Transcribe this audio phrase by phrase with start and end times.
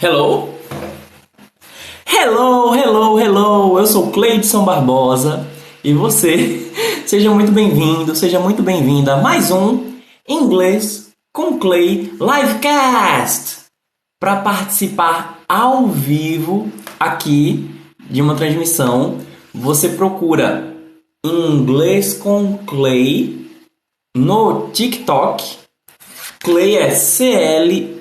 [0.00, 0.54] Hello?
[2.06, 3.80] Hello, hello, hello!
[3.80, 5.44] Eu sou Cleidson Barbosa
[5.82, 6.70] e você,
[7.04, 9.94] seja muito bem-vindo, seja muito bem-vinda a mais um
[10.28, 13.64] Inglês com Clay Livecast
[14.20, 16.70] para participar ao vivo
[17.00, 17.68] aqui
[18.08, 19.18] de uma transmissão.
[19.52, 20.76] Você procura
[21.26, 23.50] Inglês com Clay
[24.16, 25.58] no TikTok.
[26.38, 27.98] Clay é C-L-E-Y.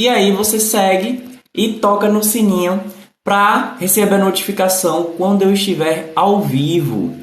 [0.00, 2.82] E aí você segue e toca no sininho
[3.22, 7.14] para receber a notificação quando eu estiver ao vivo.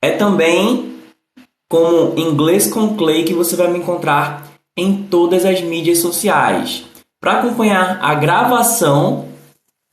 [0.00, 0.94] É também
[1.68, 6.84] como Inglês com Clay que você vai me encontrar em todas as mídias sociais.
[7.20, 9.26] Para acompanhar a gravação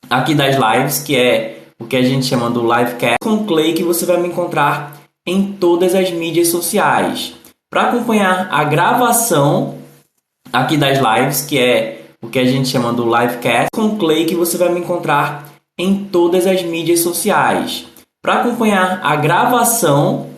[0.08, 3.82] aqui das lives, que é o que a gente chama do livecast com Clay, que
[3.82, 4.96] você vai me encontrar
[5.26, 7.34] em todas as mídias sociais.
[7.68, 9.80] Para acompanhar a gravação
[10.54, 11.98] aqui das lives, que é
[12.28, 16.04] o que a gente chama do livecast com Clay, que você vai me encontrar em
[16.04, 17.88] todas as mídias sociais.
[18.22, 20.30] Para acompanhar a gravação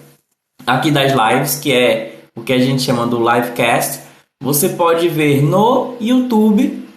[0.67, 4.01] aqui das lives, que é o que a gente chama do livecast,
[4.39, 6.87] você pode ver no YouTube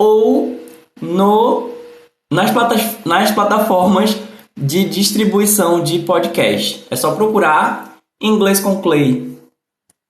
[0.00, 0.60] ou
[1.02, 1.70] no
[2.32, 4.16] nas, platas, nas plataformas
[4.56, 6.84] de distribuição de podcast.
[6.88, 9.36] É só procurar Inglês com Clay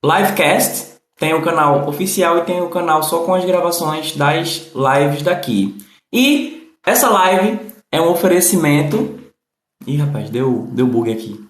[0.04, 5.22] Livecast tem o canal oficial e tem o canal só com as gravações das lives
[5.22, 5.76] daqui.
[6.12, 7.58] E essa live
[7.90, 9.18] é um oferecimento.
[9.86, 11.42] Ih, rapaz, deu, deu bug aqui.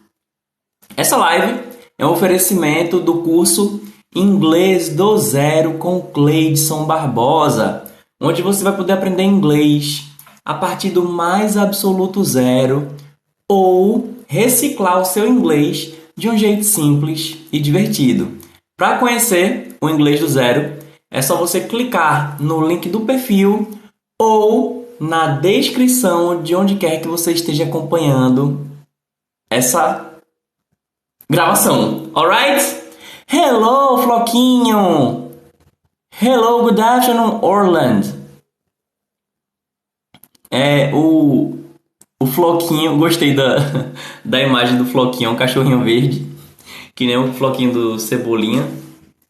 [0.97, 1.61] Essa live
[1.99, 3.81] é um oferecimento do curso
[4.15, 7.85] Inglês do Zero com Cleidson Barbosa,
[8.21, 10.05] onde você vai poder aprender inglês
[10.45, 12.89] a partir do mais absoluto zero
[13.49, 18.46] ou reciclar o seu inglês de um jeito simples e divertido.
[18.79, 20.77] Para conhecer o inglês do zero,
[21.11, 23.71] é só você clicar no link do perfil
[24.21, 28.67] ou na descrição de onde quer que você esteja acompanhando
[29.49, 30.19] essa
[31.31, 32.11] gravação.
[32.15, 32.83] Alright?
[33.27, 35.33] Hello, Floquinho!
[36.21, 38.15] Hello, good afternoon, Orland.
[40.51, 41.59] É, o,
[42.21, 43.57] o Floquinho, gostei da,
[44.23, 46.36] da imagem do Floquinho, um cachorrinho verde
[46.97, 48.67] que nem o floquinho do Cebolinha.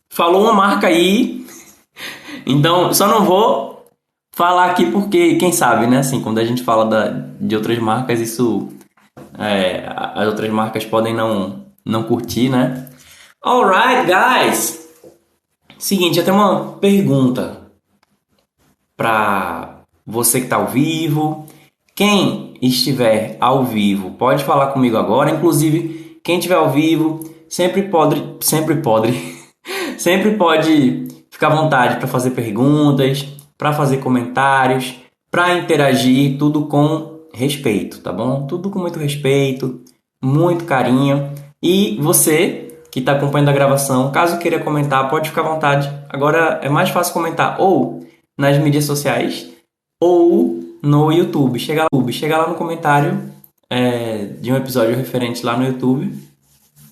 [0.09, 1.45] Falou uma marca aí,
[2.47, 3.85] então só não vou
[4.33, 5.99] falar aqui porque, quem sabe, né?
[5.99, 7.09] Assim, quando a gente fala da,
[7.41, 8.69] de outras marcas, isso.
[9.39, 9.85] É,
[10.15, 12.89] as outras marcas podem não, não curtir, né?
[13.45, 14.87] Alright, guys!
[15.79, 17.63] Seguinte, eu tenho uma pergunta
[18.97, 21.47] para você que está ao vivo.
[21.95, 25.31] Quem estiver ao vivo pode falar comigo agora.
[25.31, 29.13] Inclusive, quem estiver ao vivo, sempre pode, sempre pode,
[29.99, 33.27] sempre pode ficar à vontade para fazer perguntas,
[33.59, 34.97] para fazer comentários,
[35.31, 38.47] para interagir, tudo com respeito, tá bom?
[38.47, 39.81] Tudo com muito respeito,
[40.23, 41.31] muito carinho.
[41.63, 45.93] E você que está acompanhando a gravação, caso queira comentar, pode ficar à vontade.
[46.09, 48.07] Agora é mais fácil comentar ou
[48.39, 49.51] nas mídias sociais
[50.01, 51.59] ou no YouTube.
[51.59, 53.21] Chega lá, chega lá no comentário
[53.69, 56.11] é, de um episódio referente lá no YouTube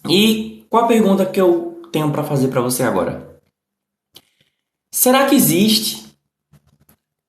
[0.09, 3.41] e qual a pergunta que eu tenho para fazer para você agora?
[4.93, 6.05] Será que existe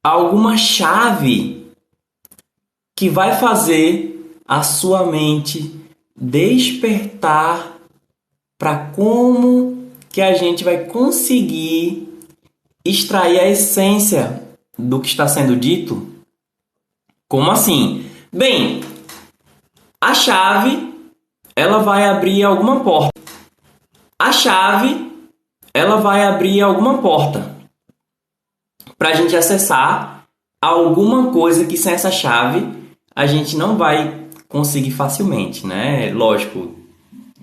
[0.04, 1.68] alguma chave
[2.96, 5.80] que vai fazer a sua mente
[6.16, 7.78] despertar
[8.58, 12.08] para como que a gente vai conseguir
[12.86, 14.44] extrair a essência
[14.78, 16.16] do que está sendo dito?
[17.28, 18.10] Como assim?
[18.32, 18.82] Bem,
[20.00, 20.95] a chave
[21.56, 23.20] ela vai abrir alguma porta.
[24.20, 25.12] A chave,
[25.74, 27.56] ela vai abrir alguma porta
[28.98, 30.26] para a gente acessar
[30.62, 32.68] alguma coisa que sem essa chave
[33.16, 36.12] a gente não vai conseguir facilmente, né?
[36.14, 36.76] Lógico,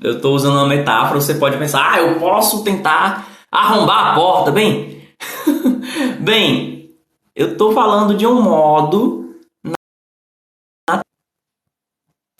[0.00, 4.50] eu estou usando uma metáfora, você pode pensar, ah, eu posso tentar arrombar a porta,
[4.50, 5.08] bem?
[6.20, 6.90] bem,
[7.34, 9.22] eu estou falando de um modo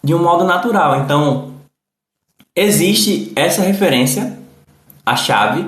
[0.03, 0.97] de um modo natural.
[0.97, 1.52] Então,
[2.55, 4.37] existe essa referência,
[5.05, 5.65] a chave,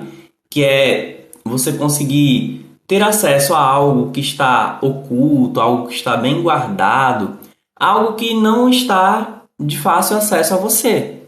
[0.49, 6.41] que é você conseguir ter acesso a algo que está oculto, algo que está bem
[6.41, 7.39] guardado,
[7.75, 11.23] algo que não está de fácil acesso a você.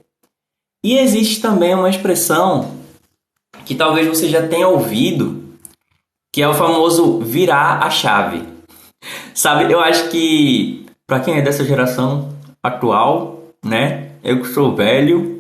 [0.84, 2.78] E existe também uma expressão
[3.66, 5.44] que talvez você já tenha ouvido,
[6.32, 8.44] que é o famoso virar a chave.
[9.34, 12.30] Sabe, eu acho que para quem é dessa geração
[12.62, 14.12] atual, né?
[14.24, 15.37] Eu que sou velho,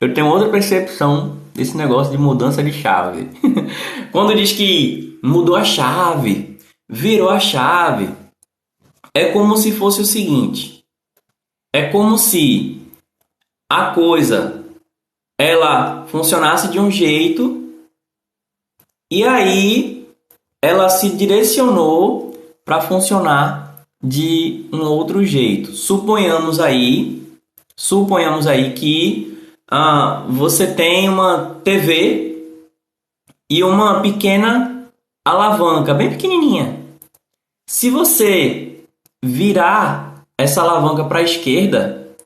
[0.00, 3.28] eu tenho outra percepção desse negócio de mudança de chave.
[4.10, 6.58] Quando diz que mudou a chave,
[6.88, 8.08] virou a chave,
[9.14, 10.84] é como se fosse o seguinte:
[11.72, 12.80] é como se
[13.68, 14.64] a coisa
[15.38, 17.72] ela funcionasse de um jeito
[19.10, 20.08] e aí
[20.62, 22.30] ela se direcionou
[22.64, 25.72] para funcionar de um outro jeito.
[25.72, 27.22] Suponhamos aí,
[27.76, 29.30] suponhamos aí que
[29.70, 32.58] ah, você tem uma TV
[33.48, 34.90] e uma pequena
[35.24, 36.80] alavanca, bem pequenininha.
[37.68, 38.84] Se você
[39.24, 42.16] virar essa alavanca para a esquerda,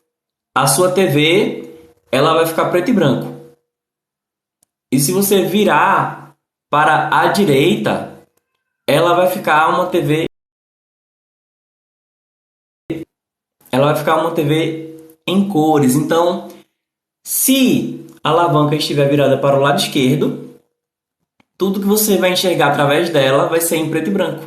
[0.57, 1.71] a sua TV
[2.11, 3.35] ela vai ficar preto e branco.
[4.91, 6.37] E se você virar
[6.71, 8.27] para a direita,
[8.87, 10.27] ela vai ficar uma TV
[13.75, 15.97] ela vai ficar uma TV em cores.
[15.97, 16.49] Então,
[17.25, 20.59] se a alavanca estiver virada para o lado esquerdo,
[21.57, 24.45] tudo que você vai enxergar através dela vai ser em preto e branco.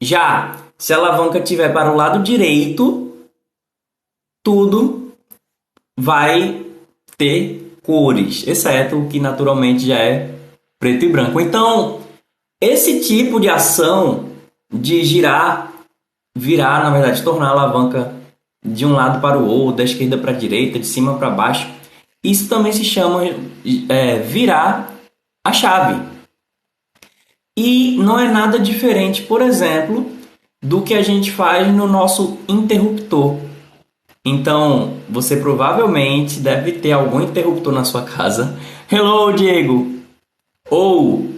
[0.00, 3.26] Já se a alavanca estiver para o lado direito,
[4.42, 5.12] tudo
[5.98, 6.64] vai
[7.16, 10.34] ter cores, exceto o que naturalmente já é
[10.78, 11.40] preto e branco.
[11.40, 12.00] Então,
[12.60, 14.30] esse tipo de ação
[14.72, 15.72] de girar,
[16.36, 18.21] virar, na verdade, tornar a alavanca
[18.64, 21.68] de um lado para o outro, da esquerda para a direita, de cima para baixo.
[22.22, 23.22] Isso também se chama
[23.88, 24.94] é, virar
[25.44, 26.00] a chave.
[27.56, 30.10] E não é nada diferente, por exemplo,
[30.62, 33.36] do que a gente faz no nosso interruptor.
[34.24, 38.56] Então, você provavelmente deve ter algum interruptor na sua casa.
[38.90, 40.00] Hello, Diego!
[40.70, 41.28] Ou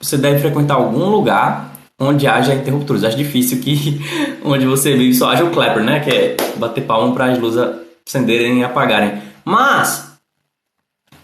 [0.00, 3.04] você deve frequentar algum lugar onde haja interruptores.
[3.04, 4.00] Acho difícil que
[4.44, 6.00] onde você vive só haja o clapper, né?
[6.00, 7.60] Que é bater palma para as luzes
[8.06, 9.22] acenderem e apagarem.
[9.44, 10.18] Mas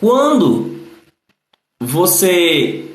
[0.00, 0.80] quando
[1.80, 2.88] você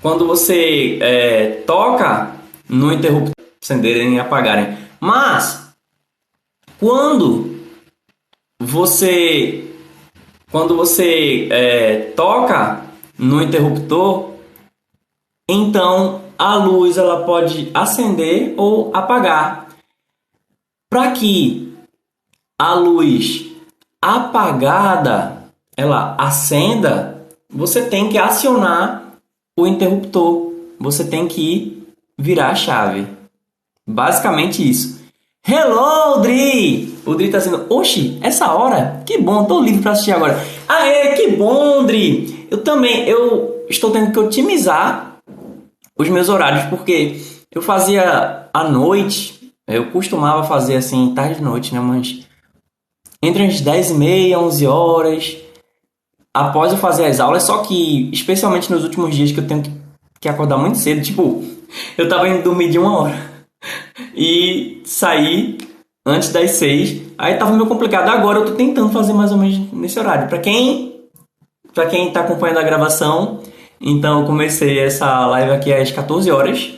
[0.00, 2.34] quando você é, toca
[2.68, 3.32] no interruptor
[3.62, 4.76] acenderem e apagarem.
[5.00, 5.74] Mas
[6.78, 7.60] quando
[8.60, 9.64] você
[10.50, 12.82] quando você é, toca
[13.18, 14.32] no interruptor,
[15.48, 19.68] então a luz ela pode acender ou apagar.
[20.90, 21.72] Para que
[22.58, 23.46] a luz
[24.00, 25.44] apagada
[25.76, 29.20] ela acenda, você tem que acionar
[29.56, 30.52] o interruptor.
[30.80, 31.86] Você tem que
[32.18, 33.06] virar a chave.
[33.86, 35.00] Basicamente isso.
[35.46, 36.92] Hello, Dri!
[37.06, 39.00] O Dri tá dizendo, oxi, essa hora?
[39.06, 40.44] Que bom, tô livre para assistir agora.
[40.68, 42.48] Aê, que bom, Dri!
[42.50, 45.11] Eu também, eu estou tendo que otimizar
[45.98, 51.74] os meus horários, porque eu fazia à noite, eu costumava fazer assim, tarde e noite,
[51.74, 51.80] né?
[51.80, 52.26] Mas
[53.22, 55.36] entre as 10 e meia, 11 horas,
[56.34, 59.62] após eu fazer as aulas, só que, especialmente nos últimos dias que eu tenho
[60.20, 61.44] que acordar muito cedo, tipo,
[61.96, 63.32] eu tava indo dormir de uma hora
[64.14, 65.58] e sair
[66.04, 68.08] antes das 6, aí tava meio complicado.
[68.08, 70.28] Agora eu tô tentando fazer mais ou menos nesse horário.
[70.28, 70.92] Para quem
[71.72, 73.40] para quem tá acompanhando a gravação,
[73.82, 76.72] então eu comecei essa live aqui às 14 horas.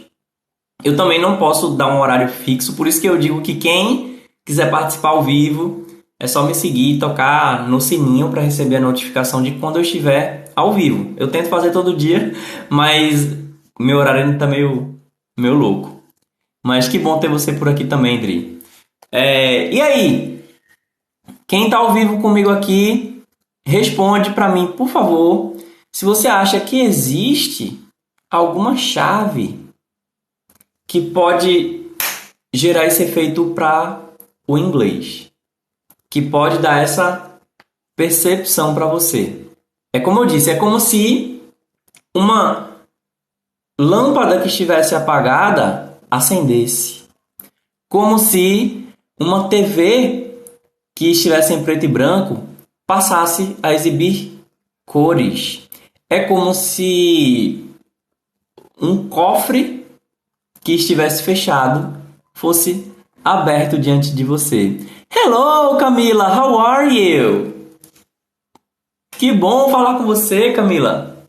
[0.83, 4.21] Eu também não posso dar um horário fixo, por isso que eu digo que quem
[4.45, 5.87] quiser participar ao vivo
[6.20, 9.82] é só me seguir e tocar no sininho para receber a notificação de quando eu
[9.82, 11.13] estiver ao vivo.
[11.17, 12.32] Eu tento fazer todo dia,
[12.70, 13.37] mas
[13.79, 14.99] meu horário ainda tá meio,
[15.39, 16.03] meio louco.
[16.65, 18.58] Mas que bom ter você por aqui também, Dri.
[19.13, 20.44] É, e aí?
[21.46, 23.23] Quem tá ao vivo comigo aqui,
[23.67, 25.54] responde para mim, por favor,
[25.94, 27.81] se você acha que existe
[28.29, 29.65] alguma chave
[30.89, 31.89] que pode
[32.53, 34.03] gerar esse efeito para
[34.44, 35.31] o inglês,
[36.10, 37.39] que pode dar essa
[37.94, 39.46] percepção para você.
[39.94, 41.41] É como eu disse, é como se
[42.13, 42.77] uma
[43.79, 47.05] lâmpada que estivesse apagada acendesse.
[47.89, 50.41] Como se uma TV
[50.93, 52.43] que estivesse em preto e branco
[52.84, 54.44] passasse a exibir
[54.84, 55.64] cores.
[56.08, 57.65] É como se
[58.81, 59.87] um cofre
[60.63, 62.01] que estivesse fechado
[62.32, 62.93] fosse
[63.25, 64.81] aberto diante de você.
[65.11, 67.55] Hello, Camila, how are you?
[69.13, 71.29] Que bom falar com você, Camila.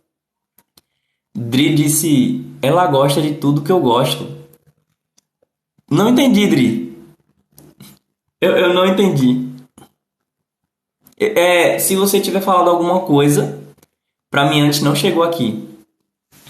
[1.33, 4.27] Dri disse: ela gosta de tudo que eu gosto.
[5.89, 6.97] Não entendi, Dri.
[8.41, 9.45] Eu, eu não entendi.
[11.17, 13.64] É, se você tiver falado alguma coisa,
[14.29, 15.67] para mim antes não chegou aqui.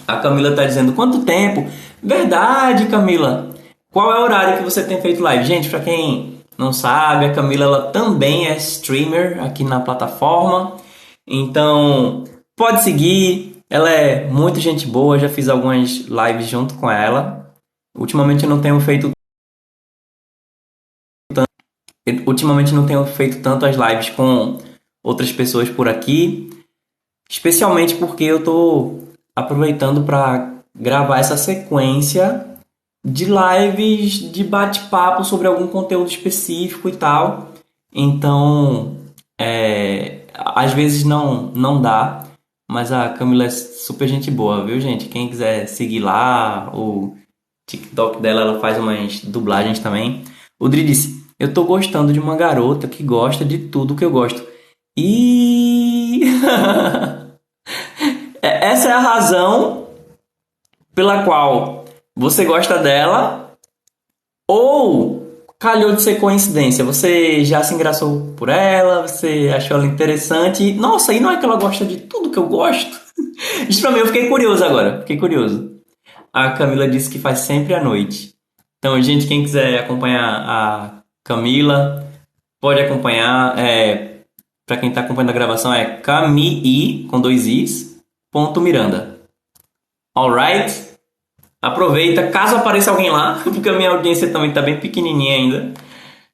[0.07, 1.69] A Camila está dizendo quanto tempo?
[2.01, 3.49] Verdade, Camila.
[3.91, 5.45] Qual é o horário que você tem feito live?
[5.45, 10.77] Gente, para quem não sabe, a Camila ela também é streamer aqui na plataforma.
[11.27, 12.23] Então,
[12.55, 13.63] pode seguir.
[13.69, 17.51] Ela é muito gente boa, já fiz algumas lives junto com ela.
[17.97, 19.11] Ultimamente eu não tenho feito
[22.27, 24.59] ultimamente não tenho feito tanto as lives com
[25.03, 26.49] outras pessoas por aqui,
[27.29, 29.03] especialmente porque eu estou
[29.35, 32.45] aproveitando para gravar essa sequência
[33.05, 37.51] de lives de bate-papo sobre algum conteúdo específico e tal.
[37.93, 38.97] Então,
[39.39, 42.25] é, às vezes não, não dá,
[42.69, 45.07] mas a Camila é super gente boa, viu, gente?
[45.07, 47.15] Quem quiser seguir lá, o
[47.69, 50.23] TikTok dela, ela faz umas dublagens também.
[50.59, 54.11] O Dri disse: Eu tô gostando de uma garota que gosta de tudo que eu
[54.11, 54.43] gosto.
[54.97, 55.54] E.
[58.41, 59.87] É, essa é a razão
[60.93, 61.83] pela qual
[62.15, 63.57] você gosta dela
[64.47, 65.25] ou
[65.59, 66.85] calhou de ser coincidência.
[66.85, 70.73] Você já se engraçou por ela, você achou ela interessante.
[70.73, 72.95] Nossa, e não é que ela gosta de tudo que eu gosto?
[73.67, 74.99] Isso pra mim, eu fiquei curioso agora.
[74.99, 75.71] Fiquei curioso.
[76.31, 78.35] A Camila disse que faz sempre à noite.
[78.77, 82.07] Então, gente, quem quiser acompanhar a Camila,
[82.61, 83.57] pode acompanhar.
[83.57, 84.14] É,
[84.65, 89.19] para quem está acompanhando a gravação, é Camii, com dois Is, ponto Miranda.
[90.15, 90.95] Alright?
[91.61, 95.73] Aproveita, caso apareça alguém lá, porque a minha audiência também está bem pequenininha ainda.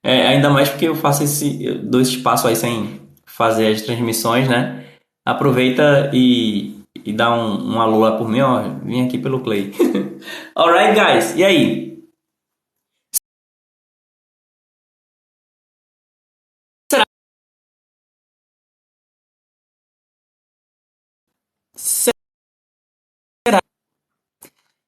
[0.03, 4.83] É, ainda mais porque eu faço esse dois espaços aí sem fazer as transmissões, né?
[5.25, 8.63] Aproveita e, e dá um, um alô lá por mim, ó.
[8.83, 9.71] Vim aqui pelo Clay.
[10.55, 11.35] Alright, guys.
[11.35, 11.90] E aí?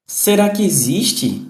[0.08, 1.46] Será que existe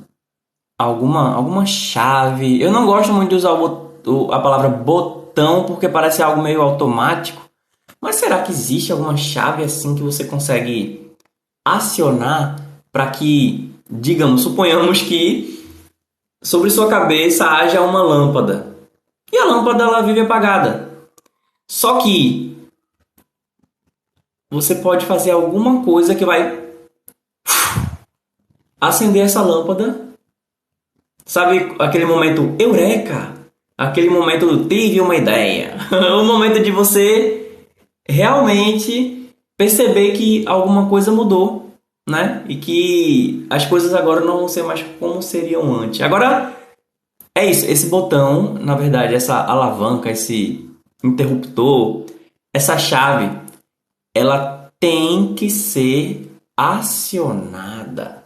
[0.79, 2.61] alguma, alguma chave?
[2.61, 7.41] Eu não gosto muito de usar o, a palavra botão porque parece algo meio automático.
[8.01, 11.11] Mas será que existe alguma chave assim que você consegue
[11.65, 12.55] acionar
[12.91, 15.69] para que, digamos, suponhamos que
[16.41, 18.75] sobre sua cabeça haja uma lâmpada
[19.31, 20.89] e a lâmpada ela vive apagada.
[21.67, 22.52] Só que
[24.53, 26.59] você pode fazer alguma coisa que vai
[28.79, 30.09] acender essa lâmpada.
[31.25, 33.33] Sabe aquele momento eureka?
[33.75, 35.75] Aquele momento tive uma ideia.
[35.91, 37.65] o momento de você
[38.07, 41.71] realmente perceber que alguma coisa mudou,
[42.07, 42.43] né?
[42.47, 45.99] E que as coisas agora não vão ser mais como seriam antes.
[46.01, 46.53] Agora
[47.35, 50.69] é isso, esse botão, na verdade, essa alavanca, esse
[51.03, 52.05] interruptor,
[52.53, 53.42] essa chave,
[54.15, 58.23] ela tem que ser acionada.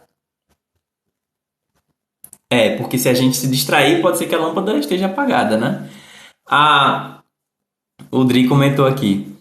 [2.50, 5.88] É, porque se a gente se distrair, pode ser que a lâmpada esteja apagada, né?
[6.48, 7.18] A...
[8.10, 9.36] O Dri comentou aqui.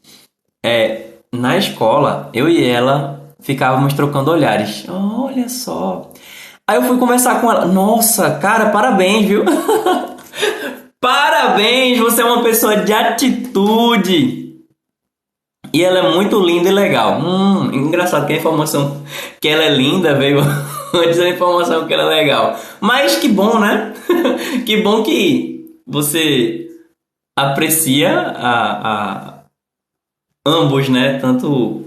[0.66, 4.86] É, na escola, eu e ela ficávamos trocando olhares.
[4.90, 6.12] Olha só.
[6.68, 7.66] Aí eu fui conversar com ela.
[7.66, 9.46] Nossa, cara, parabéns, viu?
[11.00, 14.47] parabéns, você é uma pessoa de atitude.
[15.74, 17.20] E ela é muito linda e legal.
[17.20, 19.04] Hum, engraçado que a informação
[19.42, 20.40] que ela é linda veio
[20.94, 22.60] antes da informação que ela é legal.
[22.80, 23.94] Mas que bom, né?
[24.66, 26.70] que bom que você
[27.38, 29.44] aprecia a, a
[30.46, 31.20] ambos, né?
[31.20, 31.86] Tanto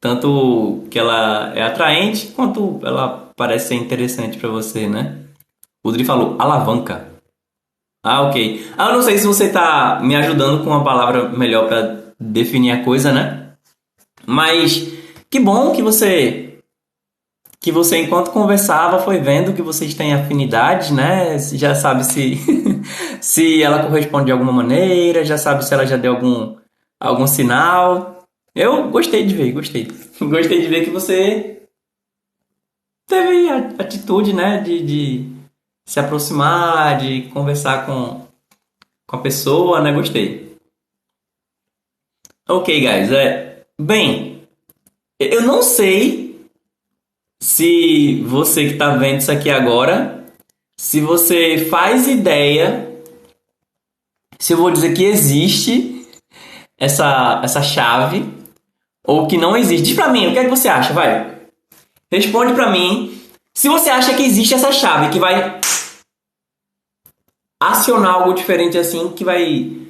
[0.00, 5.20] tanto que ela é atraente quanto ela parece ser interessante para você, né?
[5.82, 7.08] O Dri falou alavanca.
[8.04, 8.66] Ah, ok.
[8.76, 12.72] Ah, eu não sei se você tá me ajudando com uma palavra melhor para definir
[12.72, 13.50] a coisa, né?
[14.26, 14.88] Mas
[15.30, 16.44] que bom que você
[17.60, 21.38] que você, enquanto conversava, foi vendo que vocês têm afinidade, né?
[21.38, 22.38] Já sabe se,
[23.22, 26.56] se ela corresponde de alguma maneira, já sabe se ela já deu algum,
[27.00, 28.22] algum sinal.
[28.54, 29.88] Eu gostei de ver, gostei.
[30.20, 31.62] Gostei de ver que você
[33.06, 34.58] teve a atitude, né?
[34.58, 35.26] De, de
[35.86, 38.26] se aproximar, de conversar com,
[39.06, 39.90] com a pessoa, né?
[39.90, 40.43] Gostei.
[42.48, 43.10] Ok, guys.
[43.10, 44.46] É, bem,
[45.18, 46.46] eu não sei
[47.40, 50.26] se você que está vendo isso aqui agora,
[50.76, 53.00] se você faz ideia,
[54.38, 56.06] se eu vou dizer que existe
[56.78, 58.26] essa, essa chave
[59.06, 59.86] ou que não existe.
[59.86, 60.92] Diz pra mim, o que é que você acha?
[60.92, 61.34] Vai.
[62.10, 63.20] Responde pra mim
[63.54, 65.60] se você acha que existe essa chave que vai
[67.58, 69.84] acionar algo diferente assim, que vai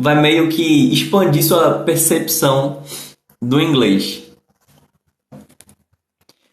[0.00, 2.82] vai meio que expandir sua percepção
[3.40, 4.22] do inglês.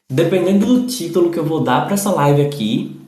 [0.09, 2.99] Dependendo do título que eu vou dar para essa live aqui,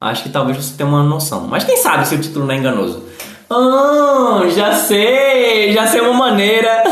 [0.00, 1.46] acho que talvez você tenha uma noção.
[1.46, 3.04] Mas quem sabe se o título não é enganoso?
[3.50, 5.72] Ah, já sei!
[5.72, 6.84] Já sei uma maneira.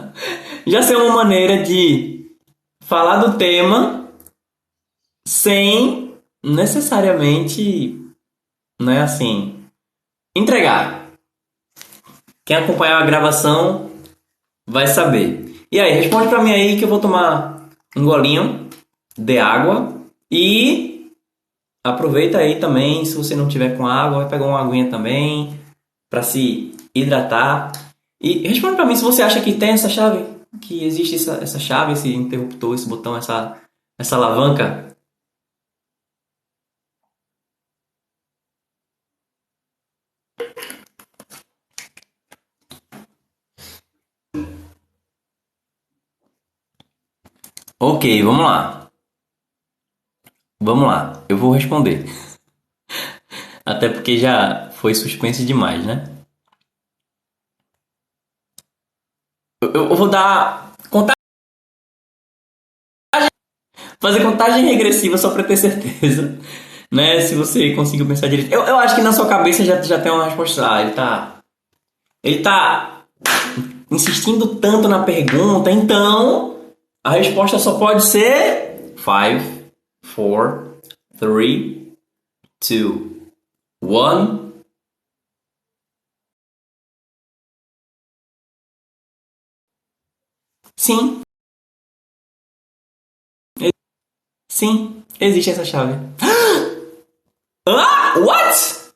[0.66, 2.30] já sei uma maneira de
[2.80, 4.08] falar do tema
[5.26, 6.14] sem
[6.44, 8.00] necessariamente,
[8.80, 9.64] né, assim,
[10.36, 10.95] entregar.
[12.46, 13.90] Quem acompanhar a gravação
[14.64, 15.66] vai saber.
[15.70, 18.68] E aí, responde para mim aí que eu vou tomar um golinho
[19.18, 19.92] de água
[20.30, 21.10] e
[21.84, 25.58] aproveita aí também, se você não tiver com água, vai pegar uma aguinha também
[26.08, 27.72] para se hidratar.
[28.20, 30.24] E responde para mim se você acha que tem essa chave,
[30.60, 33.56] que existe essa, essa chave, esse interruptor, esse botão, essa,
[33.98, 34.95] essa alavanca
[47.80, 48.90] Ok, vamos lá.
[50.62, 52.06] Vamos lá, eu vou responder.
[53.66, 56.08] Até porque já foi suspense demais, né?
[59.60, 61.16] Eu, eu vou dar contagem.
[64.00, 66.38] Fazer contagem regressiva só pra ter certeza.
[66.88, 67.20] Né?
[67.20, 68.52] Se você conseguiu pensar direito.
[68.52, 70.72] Eu, eu acho que na sua cabeça já, já tem uma resposta.
[70.72, 71.40] Ah, ele tá.
[72.22, 73.02] Ele tá
[73.90, 76.55] insistindo tanto na pergunta, então
[77.06, 79.70] a resposta só pode ser 5,
[80.16, 80.80] 4,
[81.16, 81.96] 3,
[82.68, 83.32] 2,
[83.80, 84.62] 1.
[90.76, 91.22] Sim.
[94.50, 95.92] Sim, existe essa chave.
[97.68, 98.14] Ah!
[98.20, 98.94] What?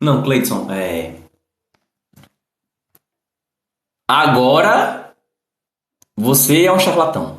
[0.00, 1.22] Não, Cleiton, é.
[4.08, 5.03] Agora
[6.16, 7.38] você é um charlatão.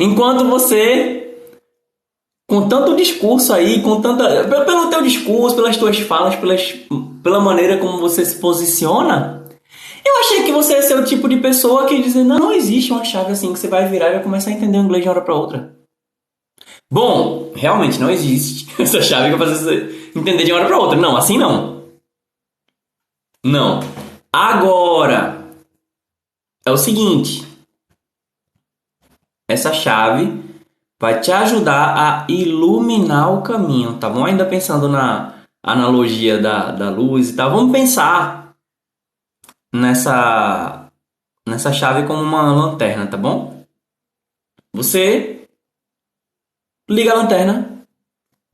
[0.00, 1.36] Enquanto você,
[2.48, 4.44] com tanto discurso aí, com tanta.
[4.64, 6.74] pelo teu discurso, pelas tuas falas, pelas,
[7.22, 9.44] pela maneira como você se posiciona,
[10.04, 12.92] eu achei que você ia ser o tipo de pessoa que dizer, não, não existe
[12.92, 15.08] uma chave assim que você vai virar e vai começar a entender o inglês de
[15.08, 15.78] uma hora para outra.
[16.90, 20.78] Bom, realmente não existe essa chave que vai fazer você entender de uma hora para
[20.78, 20.98] outra.
[20.98, 21.84] Não, assim não.
[23.44, 23.80] Não.
[24.32, 25.37] Agora,
[26.68, 27.46] é o seguinte:
[29.48, 30.44] essa chave
[31.00, 34.24] vai te ajudar a iluminar o caminho, tá bom?
[34.24, 38.54] Ainda pensando na analogia da, da luz e tal, vamos pensar
[39.72, 40.90] nessa,
[41.46, 43.64] nessa chave como uma lanterna, tá bom?
[44.72, 45.48] Você
[46.88, 47.84] liga a lanterna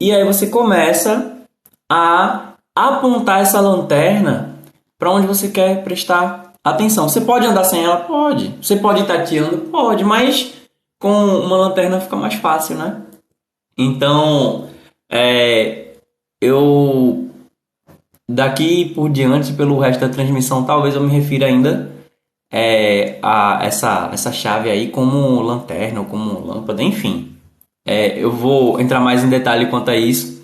[0.00, 1.46] e aí você começa
[1.90, 4.58] a apontar essa lanterna
[4.98, 7.98] para onde você quer prestar Atenção, você pode andar sem ela?
[7.98, 8.48] Pode.
[8.62, 9.58] Você pode ir tateando?
[9.70, 10.54] Pode, mas
[10.98, 13.02] com uma lanterna fica mais fácil, né?
[13.76, 14.70] Então,
[15.10, 15.96] é,
[16.40, 17.28] eu
[18.26, 21.92] daqui por diante, pelo resto da transmissão, talvez eu me refira ainda
[22.50, 27.36] é, a essa, essa chave aí como lanterna ou como lâmpada, enfim.
[27.86, 30.42] É, eu vou entrar mais em detalhe quanto a isso.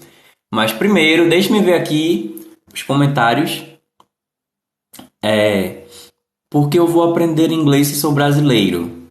[0.52, 3.64] Mas primeiro, deixe-me ver aqui os comentários.
[5.22, 5.79] É,
[6.50, 9.08] porque eu vou aprender inglês se sou brasileiro.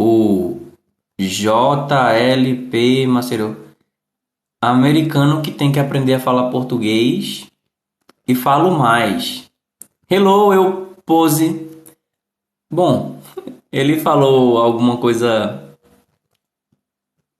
[0.00, 0.58] O
[1.20, 3.54] JLP Maceió.
[4.60, 7.46] Americano que tem que aprender a falar português
[8.26, 9.50] e falo mais.
[10.10, 11.68] Hello, eu pose.
[12.70, 13.20] Bom,
[13.70, 15.76] ele falou alguma coisa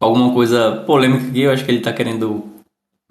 [0.01, 2.53] alguma coisa polêmica aqui, eu acho que ele tá querendo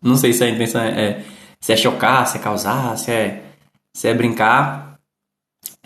[0.04, 1.26] não sei se a intenção é, é
[1.60, 3.44] se é chocar, se é causar, se é
[3.94, 4.91] se é brincar.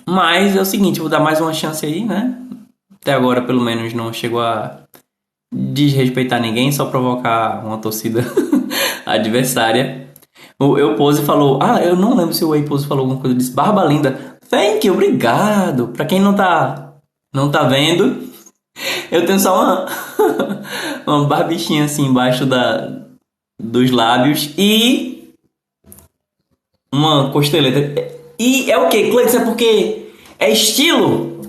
[0.08, 2.38] Mas é o seguinte, vou dar mais uma chance aí, né?
[3.02, 4.80] Até agora, pelo menos, não chegou a
[5.54, 8.24] desrespeitar ninguém, só provocar uma torcida
[9.06, 10.10] adversária.
[10.60, 13.36] O Eu Pose falou, ah, eu não lembro se o Way Pose falou alguma coisa
[13.36, 13.54] disso.
[13.54, 15.90] Barba linda, thank you, obrigado.
[15.90, 16.94] Pra quem não tá,
[17.34, 18.30] não tá vendo,
[19.12, 19.86] eu tenho só uma,
[21.06, 23.06] uma barbichinha assim embaixo da,
[23.62, 25.34] dos lábios e
[26.92, 28.15] uma costeleta.
[28.38, 29.38] E é o que, Cleiton?
[29.38, 30.06] É porque
[30.40, 31.42] é estilo?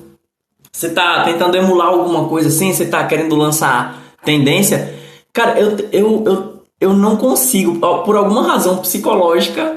[0.73, 2.73] Você tá tentando emular alguma coisa assim?
[2.73, 4.95] Você tá querendo lançar tendência?
[5.33, 9.77] Cara, eu, eu, eu, eu não consigo, por alguma razão psicológica,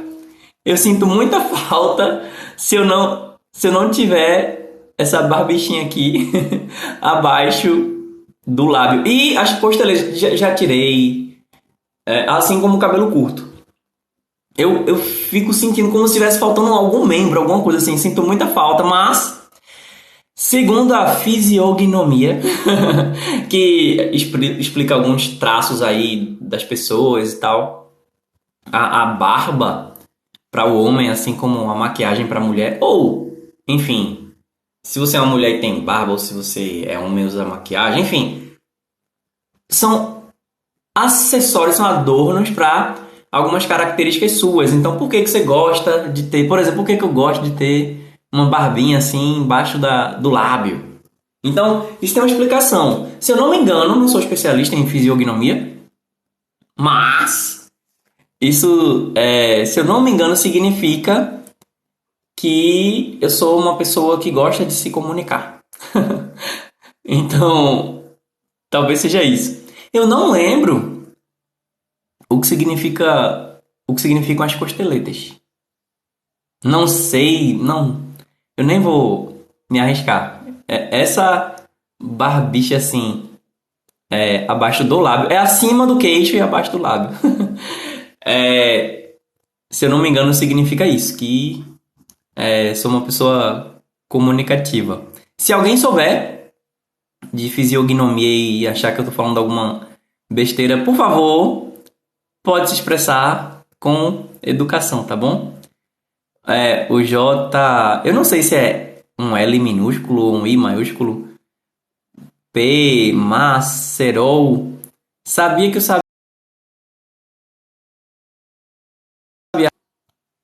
[0.65, 2.25] eu sinto muita falta
[2.57, 6.29] se eu não, se eu não tiver essa barbichinha aqui
[7.01, 7.95] abaixo
[8.45, 9.07] do lábio.
[9.07, 11.37] E as costeletas já, já tirei,
[12.07, 13.48] é, assim como o cabelo curto
[14.57, 17.97] eu, eu fico sentindo como se estivesse faltando algum membro, alguma coisa assim.
[17.97, 19.39] Sinto muita falta, mas
[20.41, 22.39] Segundo a fisiognomia,
[23.51, 27.91] que explica alguns traços aí das pessoas e tal,
[28.71, 29.95] a, a barba
[30.49, 34.31] para o homem, assim como a maquiagem para a mulher, ou, enfim,
[34.81, 37.43] se você é uma mulher e tem barba, ou se você é homem e usa
[37.43, 38.53] maquiagem, enfim,
[39.67, 40.23] são
[40.95, 42.95] acessórios, são adornos para
[43.31, 44.73] algumas características suas.
[44.73, 47.43] Então, por que, que você gosta de ter, por exemplo, por que, que eu gosto
[47.43, 50.99] de ter uma barbinha assim embaixo da, do lábio.
[51.43, 53.11] Então, isso tem uma explicação.
[53.19, 55.77] Se eu não me engano, não sou especialista em fisiognomia,
[56.77, 57.67] mas
[58.41, 61.41] isso, é, se eu não me engano, significa
[62.37, 65.59] que eu sou uma pessoa que gosta de se comunicar.
[67.05, 68.03] então,
[68.69, 69.65] talvez seja isso.
[69.91, 70.98] Eu não lembro
[72.29, 75.35] o que significa o que significam as costeletas.
[76.63, 78.09] Não sei, não
[78.59, 80.43] eu nem vou me arriscar.
[80.67, 81.55] É, essa
[81.97, 83.29] barbicha assim,
[84.11, 87.17] é, abaixo do lábio, é acima do queixo e abaixo do lábio.
[88.25, 89.11] é,
[89.71, 91.63] se eu não me engano, significa isso, que
[92.35, 95.05] é, sou uma pessoa comunicativa.
[95.37, 96.51] Se alguém souber
[97.31, 99.87] de fisiognomia e achar que eu tô falando alguma
[100.29, 101.68] besteira, por favor,
[102.43, 105.57] pode se expressar com educação, tá bom?
[106.45, 108.01] É, o J.
[108.05, 111.29] Eu não sei se é um L minúsculo ou um I maiúsculo.
[112.51, 113.11] P.
[113.13, 114.73] Macerou.
[115.27, 116.01] Sabia que o sabia.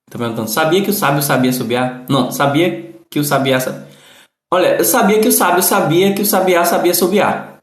[0.10, 0.50] Tá perguntando.
[0.50, 2.06] Sabia que o sábio sabia subiar?
[2.08, 3.58] Não, sabia que o sabiá.
[4.54, 7.60] Olha, eu sabia que o sábio sabia que o sabiá sabia subiar.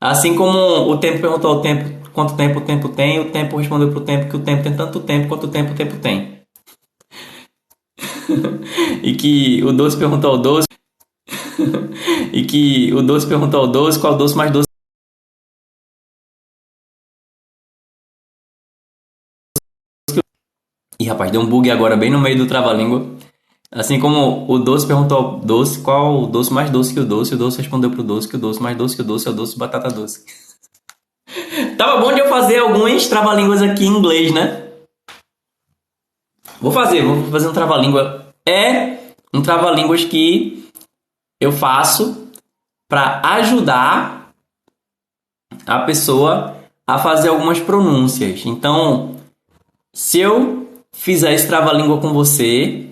[0.00, 0.58] Assim como
[0.90, 4.04] o tempo perguntou ao tempo quanto tempo o tempo tem, o tempo respondeu para o
[4.04, 6.40] tempo que o tempo tem tanto tempo quanto tempo o tempo tem.
[9.04, 10.66] e que o doce perguntou ao doce.
[12.32, 14.66] e que o doce perguntou ao doce qual doce mais doce.
[20.98, 23.06] E rapaz, deu um bug agora bem no meio do trava-língua.
[23.70, 27.34] Assim como o doce perguntou ao doce qual o doce mais doce que o doce,
[27.34, 29.34] o doce respondeu pro doce que o doce mais doce que o doce é o
[29.34, 30.24] doce batata doce.
[31.76, 34.70] Tava bom de eu fazer alguns trava-línguas aqui em inglês, né?
[36.60, 38.26] Vou fazer, vou fazer um trava-língua.
[38.46, 38.98] É
[39.32, 40.68] um trava-línguas que
[41.40, 42.30] eu faço
[42.88, 44.30] para ajudar
[45.66, 48.46] a pessoa a fazer algumas pronúncias.
[48.46, 49.16] Então,
[49.94, 52.90] se eu fizer esse trava-língua com você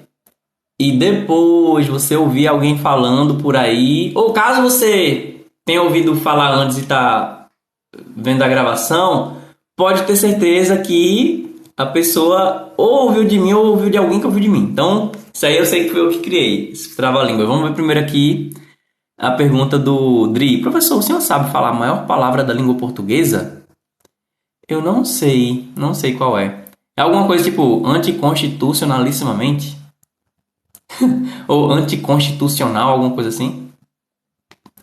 [0.80, 6.78] e depois você ouvir alguém falando por aí, ou caso você tenha ouvido falar antes
[6.78, 7.43] e está
[8.16, 9.36] vendo a gravação,
[9.76, 14.26] pode ter certeza que a pessoa ou ouviu de mim ou ouviu de alguém que
[14.26, 14.68] ouviu de mim.
[14.70, 17.46] Então, isso aí eu sei que foi eu que criei, esse trava-língua.
[17.46, 18.52] Vamos ver primeiro aqui
[19.18, 20.60] a pergunta do Dri.
[20.60, 23.62] Professor, o senhor sabe falar a maior palavra da língua portuguesa?
[24.68, 26.64] Eu não sei, não sei qual é.
[26.96, 29.76] É alguma coisa tipo anticonstitucionalissimamente?
[31.48, 33.68] ou anticonstitucional, alguma coisa assim?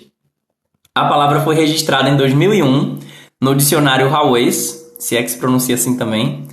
[0.94, 2.98] a palavra foi registrada em 2001
[3.40, 6.46] no dicionário Howes, se é que se pronuncia assim também,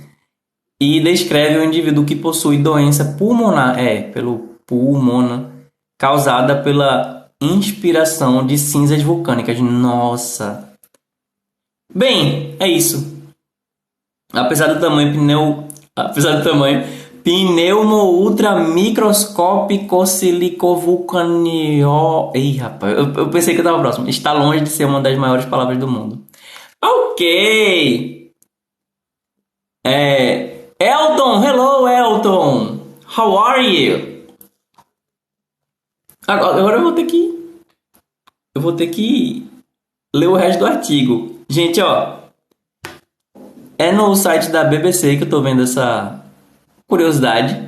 [0.80, 5.50] e descreve o indivíduo que possui doença pulmonar, é, pelo pulmona,
[5.98, 9.58] causada pela inspiração de cinzas vulcânicas.
[9.58, 10.65] Nossa!
[11.94, 13.14] Bem, é isso.
[14.32, 16.84] Apesar do tamanho pneu, apesar do tamanho
[17.22, 22.30] pneumo ultra microscópico silicovulcanio.
[22.34, 24.08] Ei, rapaz, eu, eu pensei que eu tava próximo.
[24.08, 26.24] Está longe de ser uma das maiores palavras do mundo.
[26.82, 28.32] Ok.
[29.84, 32.80] É, Elton, hello Elton.
[33.16, 34.26] How are you?
[36.26, 37.36] Agora, agora eu vou ter que
[38.54, 39.48] eu vou ter que
[40.14, 41.35] ler o resto do artigo.
[41.48, 42.18] Gente, ó,
[43.78, 46.24] é no site da BBC que eu tô vendo essa
[46.86, 47.66] curiosidade.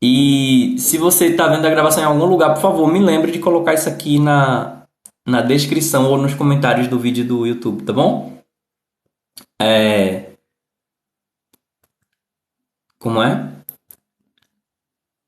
[0.00, 3.38] E se você está vendo a gravação em algum lugar, por favor, me lembre de
[3.38, 4.84] colocar isso aqui na,
[5.26, 8.38] na descrição ou nos comentários do vídeo do YouTube, tá bom?
[9.60, 10.28] É,
[12.98, 13.48] como é?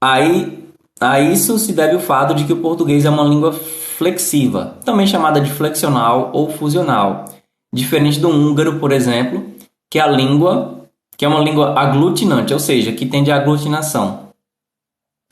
[0.02, 0.66] Aí,
[1.00, 5.06] a isso se deve o fato de que o português é uma língua flexiva, também
[5.06, 7.26] chamada de flexional ou fusional,
[7.72, 9.54] diferente do húngaro, por exemplo,
[9.90, 10.80] que é a língua
[11.20, 14.30] que é uma língua aglutinante, ou seja, que tende à aglutinação.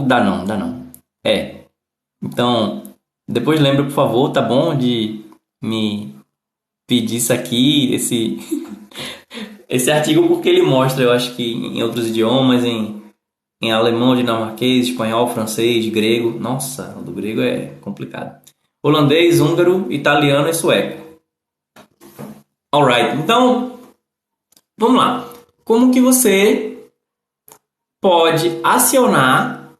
[0.07, 0.87] Dá não, dá não.
[1.25, 1.66] É.
[2.23, 2.83] Então,
[3.29, 4.77] depois lembra, por favor, tá bom?
[4.77, 5.25] De
[5.63, 6.15] me
[6.87, 8.39] pedir isso aqui, esse,
[9.69, 13.03] esse artigo, porque ele mostra, eu acho que em outros idiomas, em,
[13.61, 16.39] em alemão, dinamarquês, espanhol, francês, grego.
[16.39, 18.41] Nossa, o do grego é complicado.
[18.83, 21.21] Holandês, húngaro, italiano e sueco.
[22.73, 23.81] Alright, então
[24.79, 25.29] vamos lá.
[25.65, 26.89] Como que você
[28.01, 29.73] pode acionar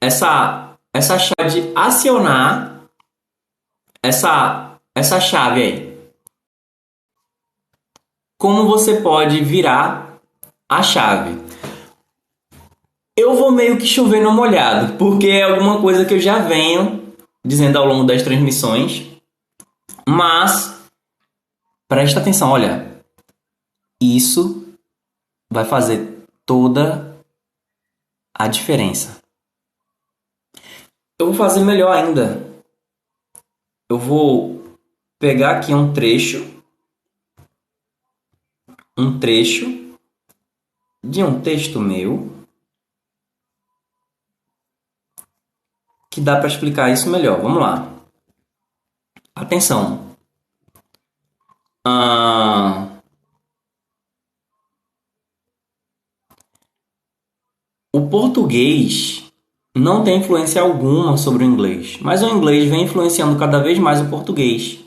[0.00, 0.65] essa
[0.96, 2.82] essa chave de acionar
[4.02, 5.96] essa essa chave aí?
[8.38, 10.18] Como você pode virar
[10.68, 11.38] a chave?
[13.16, 17.14] Eu vou meio que chover no molhado, porque é alguma coisa que eu já venho
[17.44, 19.06] dizendo ao longo das transmissões,
[20.06, 20.76] mas
[21.88, 23.00] Presta atenção, olha.
[24.00, 24.76] Isso
[25.50, 27.16] vai fazer toda
[28.34, 29.22] a diferença.
[31.18, 32.46] Eu vou fazer melhor ainda.
[33.88, 34.76] Eu vou
[35.18, 36.44] pegar aqui um trecho,
[38.98, 39.96] um trecho
[41.02, 42.36] de um texto meu
[46.10, 47.40] que dá para explicar isso melhor.
[47.40, 47.92] Vamos lá.
[49.34, 50.16] Atenção.
[51.86, 53.00] Ah,
[57.92, 59.25] o português
[59.76, 64.00] não tem influência alguma sobre o inglês, mas o inglês vem influenciando cada vez mais
[64.00, 64.78] o português.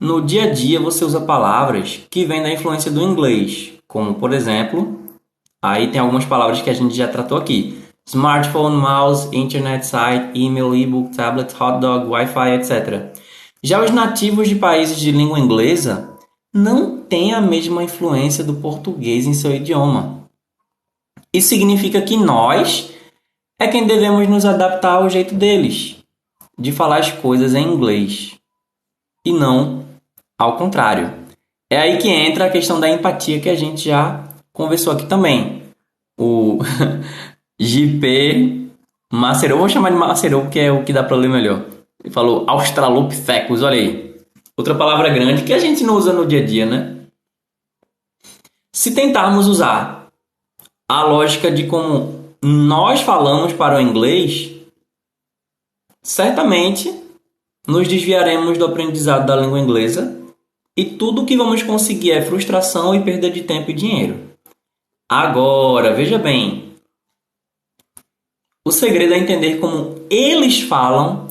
[0.00, 4.32] No dia a dia você usa palavras que vêm da influência do inglês, como por
[4.32, 5.00] exemplo,
[5.62, 10.74] aí tem algumas palavras que a gente já tratou aqui: smartphone, mouse, internet site, email,
[10.74, 13.12] e-book, tablet, hot dog, Wi-Fi, etc.
[13.62, 16.10] Já os nativos de países de língua inglesa
[16.52, 20.28] não têm a mesma influência do português em seu idioma.
[21.32, 22.95] Isso significa que nós
[23.58, 25.96] é quem devemos nos adaptar ao jeito deles,
[26.58, 28.36] de falar as coisas em inglês,
[29.24, 29.84] e não
[30.38, 31.12] ao contrário.
[31.70, 35.62] É aí que entra a questão da empatia que a gente já conversou aqui também.
[36.18, 36.58] O
[37.60, 38.70] JP
[39.12, 41.64] Macerou, vou chamar de Macerou porque é o que dá para ler melhor.
[42.02, 44.16] Ele falou Australopithecus, olha aí.
[44.56, 46.96] Outra palavra grande que a gente não usa no dia a dia, né?
[48.72, 50.08] Se tentarmos usar
[50.88, 52.15] a lógica de como
[52.48, 54.52] nós falamos para o inglês,
[56.00, 56.94] certamente
[57.66, 60.16] nos desviaremos do aprendizado da língua inglesa
[60.76, 64.30] e tudo o que vamos conseguir é frustração e perda de tempo e dinheiro.
[65.10, 66.76] Agora, veja bem,
[68.64, 71.26] o segredo é entender como eles falam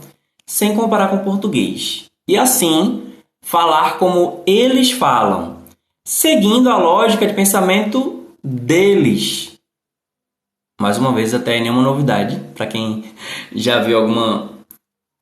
[0.45, 2.07] sem comparar com o português.
[2.27, 5.63] E assim, falar como eles falam,
[6.05, 9.54] seguindo a lógica de pensamento deles
[10.79, 12.39] mais uma vez até nenhuma novidade.
[12.53, 13.15] Para quem
[13.53, 14.53] já viu alguma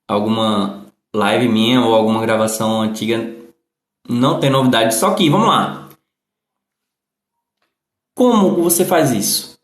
[0.07, 3.33] alguma live minha ou alguma gravação antiga
[4.07, 4.95] não tem novidade.
[4.95, 5.89] Só que vamos lá.
[8.15, 9.59] Como você faz isso?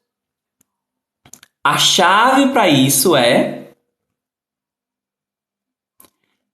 [1.63, 3.73] A chave para isso é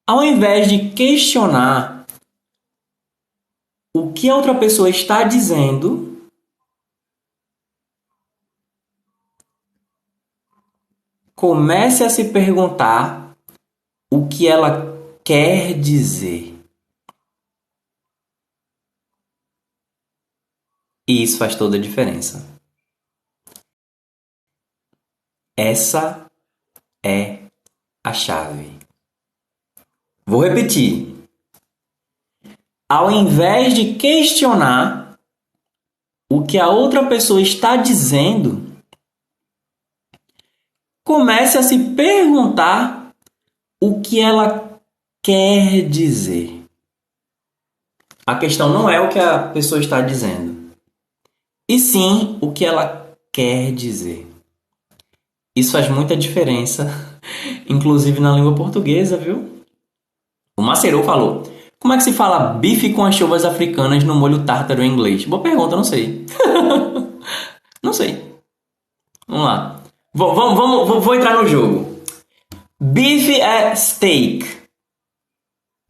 [0.08, 2.06] ao invés de questionar
[3.95, 6.14] o que a outra pessoa está dizendo
[11.48, 13.38] comece a se perguntar
[14.12, 16.60] o que ela quer dizer.
[21.08, 22.44] E isso faz toda a diferença.
[25.56, 26.26] Essa
[27.06, 27.44] é
[28.04, 28.80] a chave.
[30.26, 31.14] Vou repetir.
[32.90, 35.20] Ao invés de questionar
[36.28, 38.64] o que a outra pessoa está dizendo,
[41.06, 43.13] comece a se perguntar
[43.80, 44.82] o que ela
[45.24, 46.63] quer dizer.
[48.26, 50.72] A questão não é o que a pessoa está dizendo,
[51.70, 54.28] e sim o que ela quer dizer.
[55.56, 56.91] Isso faz muita diferença,
[57.70, 59.63] inclusive na língua portuguesa, viu?
[60.58, 61.44] O Macerou falou:
[61.80, 65.26] Como é que se fala bife com as chuvas africanas no molho tártaro em inglês?
[65.26, 66.26] Boa pergunta, não sei.
[67.84, 68.36] não sei.
[69.28, 69.85] Vamos lá.
[70.17, 71.99] Vamos, vamos, vou entrar no jogo.
[72.80, 74.45] Beef é steak.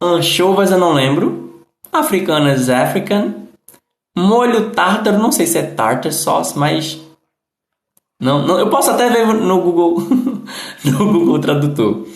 [0.02, 1.64] Anchovas eu não lembro.
[1.92, 3.46] Africanas African.
[4.18, 7.00] Molho tártaro, não sei se é tartar sauce, mas
[8.20, 10.00] não, não, eu posso até ver no Google
[10.84, 12.08] no Google Tradutor.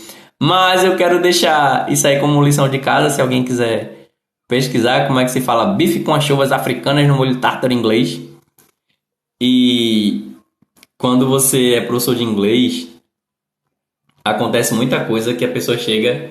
[0.42, 4.08] Mas eu quero deixar isso aí como lição de casa, se alguém quiser
[4.48, 8.20] pesquisar como é que se fala bife com anchovas africanas no molho tártaro inglês.
[9.40, 10.29] E
[11.00, 12.86] quando você é professor de inglês,
[14.22, 16.30] acontece muita coisa que a pessoa chega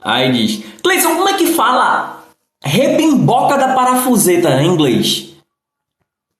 [0.00, 2.24] aí diz: Cleison, como é que fala
[2.64, 5.34] rebimboca da parafuseta em inglês?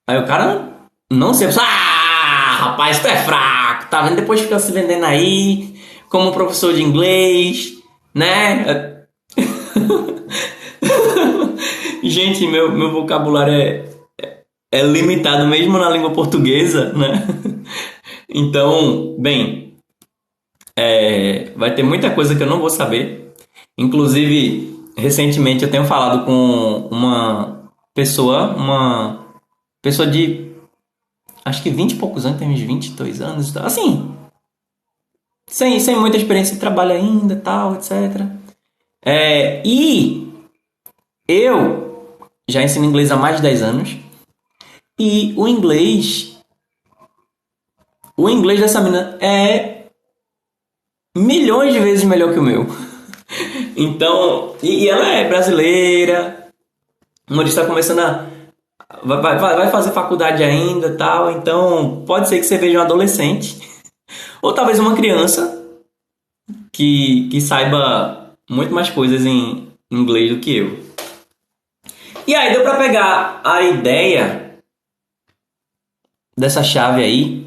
[0.07, 0.67] Aí o cara
[1.11, 4.15] não sei, ah, rapaz, tu é fraco, tá vendo?
[4.15, 7.73] Depois fica se vendendo aí como professor de inglês,
[8.15, 9.05] né?
[12.01, 13.85] Gente, meu, meu vocabulário é,
[14.71, 17.27] é limitado mesmo na língua portuguesa, né?
[18.31, 19.73] Então, bem,
[20.75, 23.33] é, vai ter muita coisa que eu não vou saber.
[23.75, 29.25] Inclusive, recentemente eu tenho falado com uma pessoa, uma
[29.81, 30.51] pessoa de
[31.43, 34.15] acho que 20 e poucos anos, tem uns 22 anos, assim,
[35.47, 37.91] sem, sem muita experiência de trabalho ainda, tal, etc.
[39.03, 40.31] É, e
[41.27, 42.15] eu
[42.47, 43.97] já ensino inglês há mais de 10 anos
[44.99, 46.37] E o inglês.
[48.17, 49.85] O inglês dessa menina é
[51.15, 52.65] milhões de vezes melhor que o meu.
[53.77, 56.49] Então, e, ela é brasileira,
[57.29, 58.27] uma está começando a.
[59.03, 63.57] Vai, vai, vai fazer faculdade ainda tal, então pode ser que você veja um adolescente,
[64.41, 65.63] ou talvez uma criança
[66.73, 70.79] que, que saiba muito mais coisas em inglês do que eu.
[72.27, 74.48] E aí deu para pegar a ideia
[76.39, 77.45] dessa chave aí.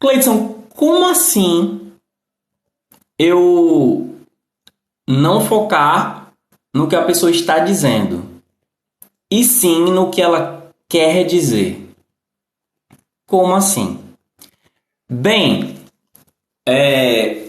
[0.00, 1.92] Cleiton, como assim
[3.18, 4.18] eu
[5.06, 6.32] não focar
[6.72, 8.42] no que a pessoa está dizendo,
[9.30, 11.86] e sim no que ela quer dizer?
[13.26, 14.02] Como assim?
[15.08, 15.78] Bem,
[16.66, 17.46] é,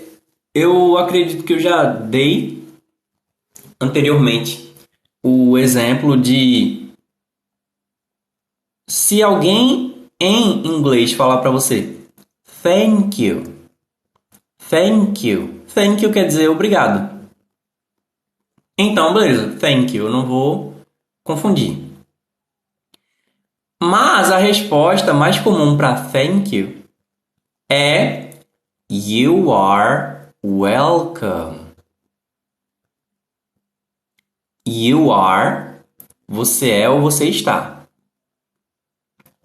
[0.53, 2.63] eu acredito que eu já dei
[3.79, 4.73] anteriormente
[5.23, 6.85] o exemplo de
[8.87, 9.84] se alguém
[10.19, 11.99] em inglês falar para você
[12.63, 13.43] thank you,
[14.69, 17.15] thank you, thank you quer dizer obrigado.
[18.77, 20.75] Então, beleza, thank you, não vou
[21.23, 21.85] confundir.
[23.81, 26.83] Mas a resposta mais comum para thank you
[27.69, 28.31] é
[28.89, 31.65] you are welcome.
[34.67, 35.75] You are,
[36.27, 37.74] você é ou você está.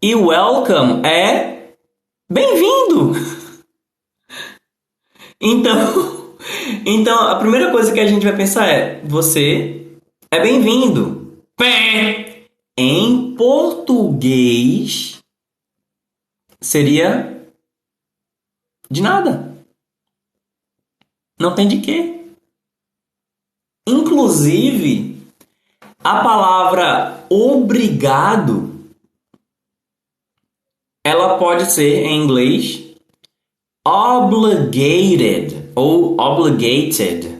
[0.02, 1.74] E welcome é
[2.26, 3.12] bem-vindo.
[5.38, 6.36] Então,
[6.86, 9.86] então a primeira coisa que a gente vai pensar é você
[10.30, 11.44] é bem-vindo.
[12.78, 15.18] Em português
[16.62, 17.46] seria
[18.90, 19.54] de nada.
[21.38, 22.24] Não tem de quê.
[23.86, 25.22] Inclusive,
[26.02, 28.69] a palavra obrigado
[31.04, 32.94] ela pode ser em inglês
[33.86, 37.38] obligated ou obligated.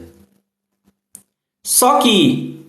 [1.65, 2.65] Só que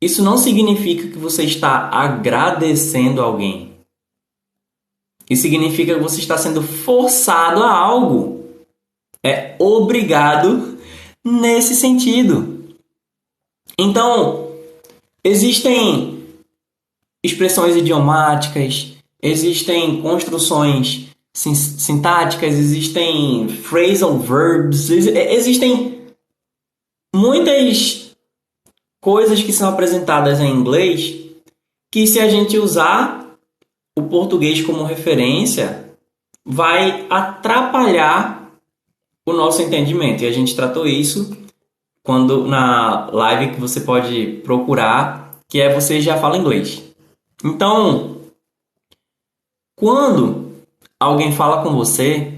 [0.00, 3.76] isso não significa que você está agradecendo alguém.
[5.28, 8.46] Isso significa que você está sendo forçado a algo.
[9.24, 10.78] É obrigado
[11.24, 12.64] nesse sentido.
[13.76, 14.46] Então,
[15.28, 16.24] Existem
[17.20, 26.02] expressões idiomáticas, existem construções sintáticas, existem phrasal verbs, existem
[27.14, 28.16] muitas
[29.00, 31.26] coisas que são apresentadas em inglês
[31.90, 33.26] que se a gente usar
[33.96, 35.90] o português como referência,
[36.44, 38.52] vai atrapalhar
[39.24, 40.22] o nosso entendimento.
[40.22, 41.36] E a gente tratou isso
[42.02, 46.82] quando na live que você pode procurar, que é você já fala inglês.
[47.44, 48.15] Então,
[49.76, 50.52] quando
[50.98, 52.32] alguém fala com você,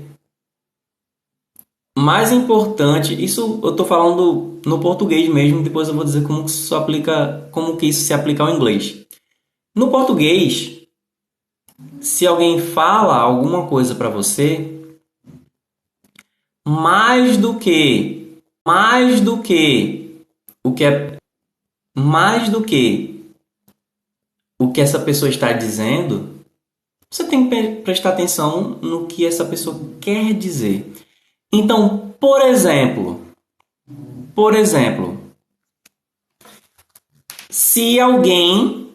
[1.97, 6.51] mais importante, isso eu estou falando no português mesmo, depois eu vou dizer como que
[6.51, 9.07] isso aplica, como que isso se aplica ao inglês.
[9.75, 10.83] No português,
[12.01, 14.79] se alguém fala alguma coisa para você,
[16.67, 20.25] mais do que mais do que
[20.63, 21.17] o que é
[21.97, 23.25] mais do que
[24.61, 26.38] o que essa pessoa está dizendo,
[27.11, 30.93] você tem que prestar atenção no que essa pessoa quer dizer.
[31.53, 33.27] Então, por exemplo,
[34.35, 35.19] por exemplo,
[37.49, 38.95] se alguém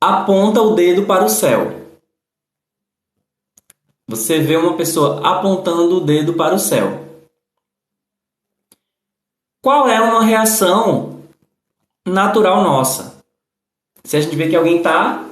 [0.00, 1.80] aponta o dedo para o céu,
[4.06, 7.00] você vê uma pessoa apontando o dedo para o céu.
[9.62, 11.22] Qual é uma reação
[12.06, 13.21] natural nossa?
[14.04, 15.28] Se a gente vê que alguém está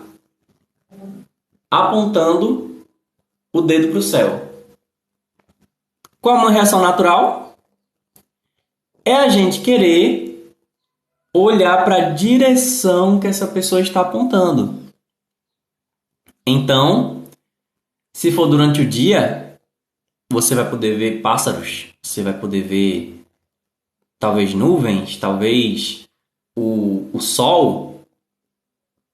[1.70, 2.84] apontando
[3.52, 4.48] o dedo para o céu.
[6.20, 7.56] Qual é uma reação natural?
[9.04, 10.54] É a gente querer
[11.32, 14.80] olhar para a direção que essa pessoa está apontando.
[16.46, 17.24] Então,
[18.12, 19.58] se for durante o dia,
[20.30, 23.24] você vai poder ver pássaros, você vai poder ver
[24.18, 26.08] talvez nuvens, talvez
[26.56, 27.89] o, o sol,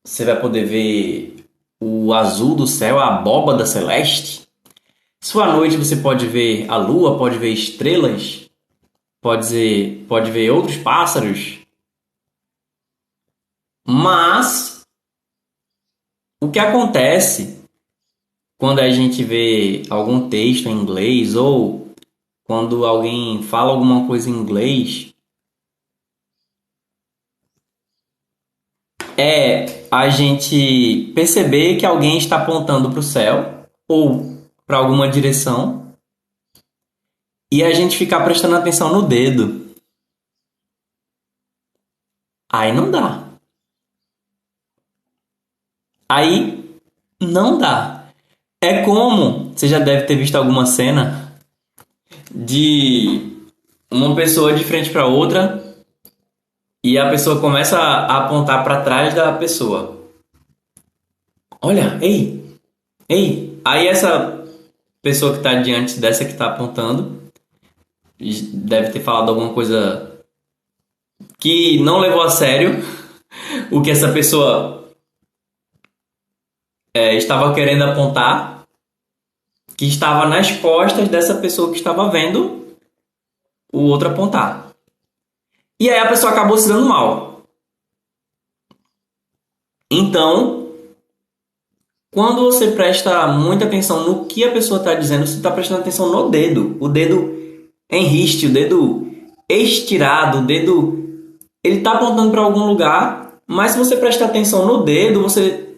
[0.06, 1.44] você vai poder ver
[1.80, 4.46] o azul do céu, a abóbada celeste.
[5.34, 8.48] À noite, você pode ver a lua, pode ver estrelas,
[9.20, 11.58] pode ver, pode ver outros pássaros.
[13.84, 14.86] Mas
[16.40, 17.60] o que acontece
[18.56, 21.92] quando a gente vê algum texto em inglês ou
[22.44, 25.12] quando alguém fala alguma coisa em inglês,
[29.16, 34.36] é a gente perceber que alguém está apontando para o céu ou
[34.66, 35.94] para alguma direção
[37.50, 39.74] e a gente ficar prestando atenção no dedo.
[42.52, 43.26] Aí não dá.
[46.08, 46.78] Aí
[47.18, 48.10] não dá.
[48.60, 51.40] É como, você já deve ter visto alguma cena
[52.30, 53.32] de
[53.90, 55.65] uma pessoa de frente para outra
[56.86, 60.06] e a pessoa começa a apontar para trás da pessoa.
[61.60, 62.56] Olha, ei,
[63.08, 63.60] ei.
[63.64, 64.46] Aí essa
[65.02, 67.22] pessoa que está diante dessa que está apontando
[68.52, 70.16] deve ter falado alguma coisa
[71.40, 72.76] que não levou a sério
[73.72, 74.88] o que essa pessoa
[76.94, 78.64] é, estava querendo apontar,
[79.76, 82.76] que estava nas costas dessa pessoa que estava vendo
[83.72, 84.65] o outro apontar.
[85.80, 87.42] E aí a pessoa acabou se dando mal.
[89.90, 90.66] Então,
[92.12, 96.10] quando você presta muita atenção no que a pessoa está dizendo, você está prestando atenção
[96.10, 96.76] no dedo.
[96.80, 97.34] O dedo
[97.90, 99.06] em riste, o dedo
[99.48, 101.04] estirado, o dedo.
[101.62, 105.76] Ele está apontando para algum lugar, mas se você prestar atenção no dedo, você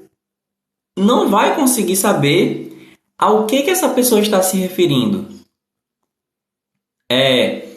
[0.96, 5.26] não vai conseguir saber ao que, que essa pessoa está se referindo.
[7.10, 7.67] É,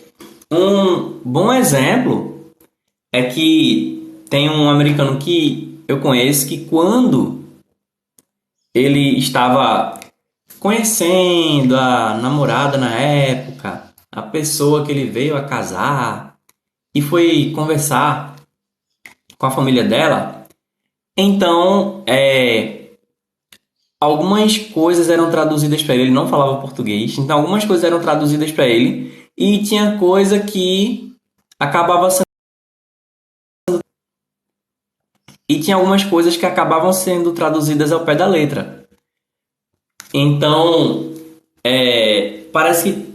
[0.52, 2.52] um bom exemplo
[3.12, 7.44] é que tem um americano que eu conheço que quando
[8.74, 10.00] ele estava
[10.60, 16.38] conhecendo a namorada na época, a pessoa que ele veio a casar
[16.94, 18.36] e foi conversar
[19.38, 20.46] com a família dela,
[21.18, 22.90] então é,
[24.00, 28.52] algumas coisas eram traduzidas para ele, ele não falava português, então algumas coisas eram traduzidas
[28.52, 31.16] para ele e tinha coisa que
[31.60, 32.24] acabava sendo
[35.50, 38.88] e tinha algumas coisas que acabavam sendo traduzidas ao pé da letra.
[40.14, 41.14] Então,
[41.64, 43.12] é, parece que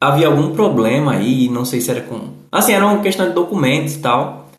[0.00, 2.34] havia algum problema aí, não sei se era com.
[2.50, 4.50] Assim, era uma questão de documentos e tal.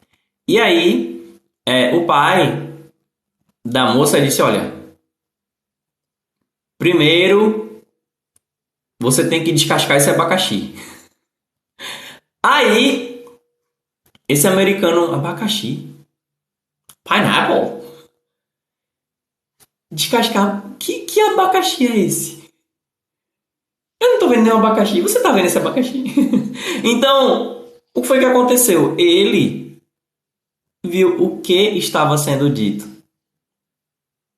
[0.47, 1.37] E aí,
[1.67, 2.69] é, o pai
[3.65, 4.73] da moça disse: Olha,
[6.77, 7.70] primeiro
[9.01, 10.75] você tem que descascar esse abacaxi.
[12.43, 13.25] Aí,
[14.29, 15.93] esse americano, abacaxi,
[17.03, 17.81] pineapple,
[19.91, 22.41] descascar, que, que abacaxi é esse?
[23.99, 26.03] Eu não tô vendo nenhum abacaxi, você tá vendo esse abacaxi?
[26.83, 28.95] então, o que foi que aconteceu?
[28.99, 29.81] Ele
[30.85, 32.89] viu o que estava sendo dito.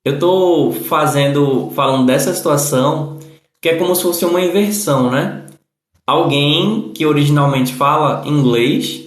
[0.05, 3.19] Eu tô fazendo, falando dessa situação,
[3.63, 5.47] que é como se fosse uma inversão, né?
[6.05, 9.03] alguém que originalmente fala inglês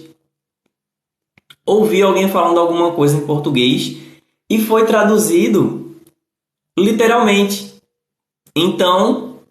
[1.65, 3.97] ouviu alguém falando alguma coisa em português
[4.49, 5.95] e foi traduzido
[6.79, 7.75] literalmente.
[8.55, 9.41] Então,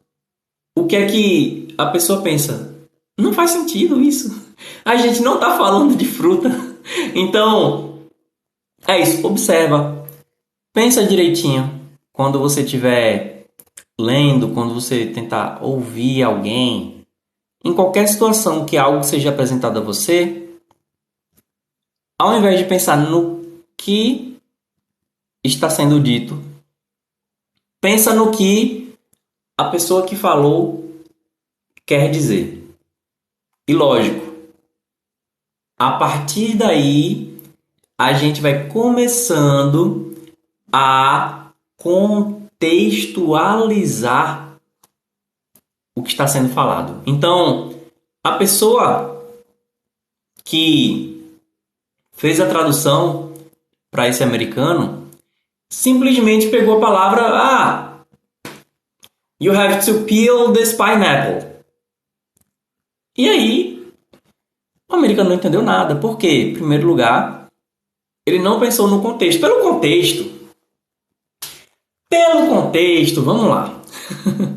[0.77, 2.75] o que é que a pessoa pensa?
[3.19, 4.55] Não faz sentido isso.
[4.85, 6.49] A gente não está falando de fruta.
[7.17, 8.03] Então,
[8.87, 9.27] é isso.
[9.27, 10.07] Observa.
[10.73, 11.81] Pensa direitinho.
[12.13, 13.36] Quando você estiver
[13.99, 17.07] lendo, quando você tentar ouvir alguém,
[17.65, 20.49] em qualquer situação que algo seja apresentado a você,
[22.19, 23.45] ao invés de pensar no
[23.77, 24.39] que
[25.45, 26.43] está sendo dito,
[27.81, 28.95] pensa no que
[29.59, 31.03] a pessoa que falou
[31.85, 32.67] quer dizer.
[33.69, 34.35] E lógico,
[35.79, 37.37] a partir daí
[37.99, 40.15] a gente vai começando
[40.73, 41.51] a
[42.59, 44.59] contextualizar
[45.95, 47.03] o que está sendo falado.
[47.07, 47.73] Então,
[48.25, 49.25] a pessoa
[50.45, 51.25] que
[52.13, 53.33] fez a tradução
[53.91, 55.07] para esse americano
[55.71, 57.99] simplesmente pegou a palavra ah,
[59.41, 61.47] you have to peel this pineapple.
[63.17, 63.93] E aí,
[64.89, 65.97] o americano não entendeu nada.
[65.97, 66.51] Por quê?
[66.51, 67.49] Em primeiro lugar,
[68.27, 69.41] ele não pensou no contexto.
[69.41, 70.36] Pelo contexto,
[72.09, 73.81] pelo contexto, vamos lá.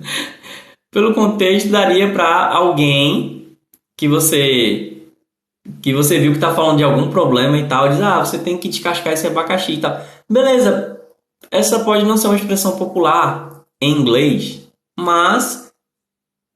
[0.91, 3.57] pelo contexto daria para alguém
[3.97, 4.95] que você
[5.81, 8.57] que você viu que está falando de algum problema e tal, diz: "Ah, você tem
[8.57, 10.01] que descascar esse abacaxi" e tal.
[10.29, 10.99] Beleza.
[11.51, 15.71] Essa pode não ser uma expressão popular em inglês, mas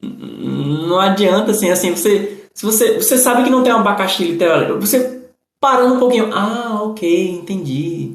[0.02, 4.80] não adianta assim, assim, você se você você sabe que não tem um abacaxi literal,
[4.80, 5.22] você
[5.60, 8.12] parando um pouquinho, ah, OK, entendi.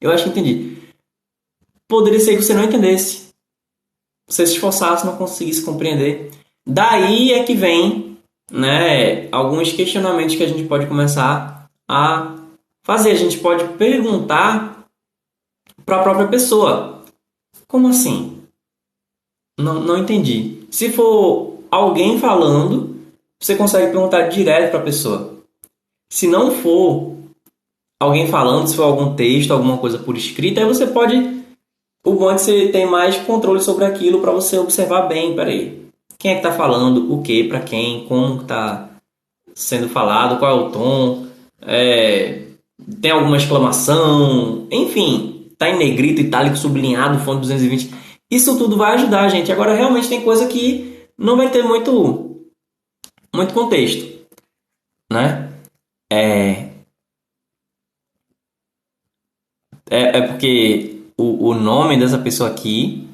[0.00, 0.75] Eu acho que entendi.
[1.88, 3.26] Poderia ser que você não entendesse
[4.28, 6.30] você se esforçasse não conseguisse compreender.
[6.66, 8.18] Daí é que vem
[8.50, 12.36] né, alguns questionamentos que a gente pode começar a
[12.84, 14.84] fazer, a gente pode perguntar
[15.84, 17.04] para a própria pessoa.
[17.68, 18.42] Como assim?
[19.58, 20.66] Não, não entendi.
[20.70, 22.96] Se for alguém falando,
[23.40, 25.38] você consegue perguntar direto para a pessoa.
[26.10, 27.16] Se não for
[28.00, 31.35] alguém falando, se for algum texto, alguma coisa por escrito, aí você pode.
[32.06, 35.34] O bom é que você tem mais controle sobre aquilo para você observar bem.
[35.34, 38.90] Peraí, quem é que está falando, o que, para quem, como está
[39.52, 41.26] sendo falado, qual é o tom,
[41.62, 42.42] é,
[43.02, 47.92] tem alguma exclamação, enfim, tá em negrito, itálico, sublinhado, fonte 220.
[48.30, 49.50] Isso tudo vai ajudar gente.
[49.50, 52.46] Agora, realmente tem coisa que não vai ter muito,
[53.34, 54.06] muito contexto,
[55.10, 55.52] né?
[56.12, 56.68] É,
[59.90, 63.08] é, é porque o, o nome dessa pessoa aqui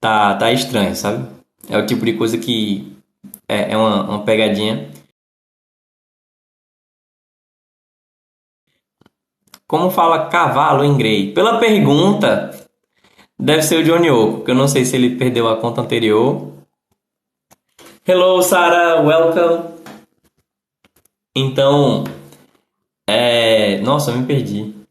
[0.00, 1.28] tá, tá estranho, sabe?
[1.68, 2.96] É o tipo de coisa que
[3.48, 4.90] é, é uma, uma pegadinha.
[9.66, 11.32] Como fala cavalo em grey?
[11.32, 12.50] Pela pergunta,
[13.38, 16.52] deve ser o Johnny Oco, que eu não sei se ele perdeu a conta anterior.
[18.06, 19.80] Hello, Sarah, welcome.
[21.34, 22.04] Então,
[23.08, 23.78] é...
[23.80, 24.81] Nossa, eu me perdi.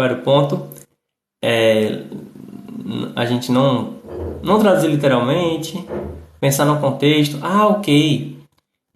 [0.00, 0.66] Qual era o ponto?
[1.44, 2.06] É...
[3.14, 3.98] A gente não,
[4.42, 5.86] não traduzir literalmente,
[6.40, 7.38] pensar no contexto.
[7.42, 8.38] Ah, ok.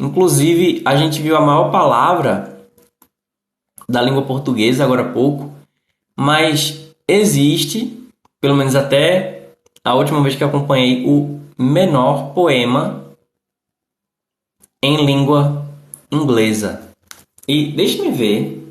[0.00, 2.66] Inclusive, a gente viu a maior palavra
[3.86, 5.52] da língua portuguesa agora há pouco,
[6.16, 8.08] mas existe,
[8.40, 9.50] pelo menos até
[9.84, 13.04] a última vez que acompanhei, o menor poema
[14.82, 15.66] em língua
[16.10, 16.88] inglesa.
[17.46, 18.63] E deixe-me ver.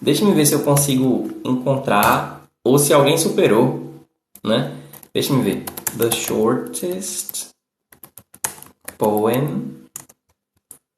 [0.00, 3.94] Deixe-me ver se eu consigo encontrar ou se alguém superou,
[4.44, 4.76] né?
[5.12, 5.64] Deixe-me ver.
[5.96, 7.50] The shortest
[8.96, 9.88] poem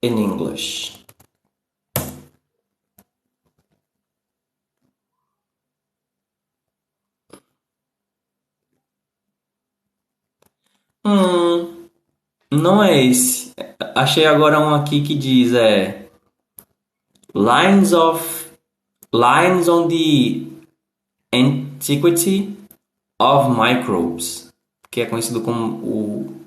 [0.03, 1.01] in English.
[11.05, 11.88] Hum,
[12.53, 13.53] não é esse.
[13.94, 16.07] Achei agora um aqui que diz é
[17.34, 18.49] Lines of
[19.12, 20.46] Lines on the
[21.32, 22.56] Antiquity
[23.18, 24.52] of Microbes,
[24.90, 26.46] que é conhecido como o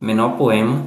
[0.00, 0.86] menor poema.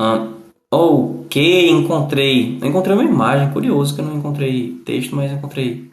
[0.00, 2.56] Um, ok, encontrei.
[2.62, 5.90] Encontrei uma imagem, curioso que eu não encontrei texto, mas encontrei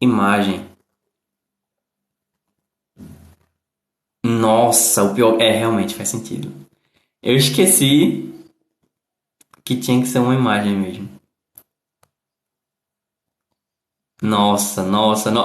[0.00, 0.64] imagem.
[4.24, 5.40] Nossa, o pior.
[5.40, 6.50] É, realmente faz sentido.
[7.22, 8.34] Eu esqueci
[9.62, 11.13] que tinha que ser uma imagem mesmo.
[14.24, 15.42] Nossa, nossa, no...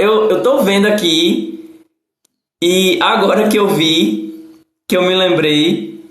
[0.00, 1.78] eu, eu tô vendo aqui
[2.62, 4.48] e agora que eu vi,
[4.88, 6.02] que eu me lembrei,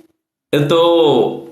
[0.54, 1.48] eu tô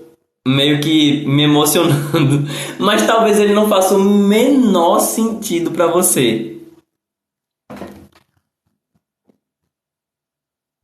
[0.47, 2.47] meio que me emocionando,
[2.77, 6.59] mas talvez ele não faça o menor sentido para você.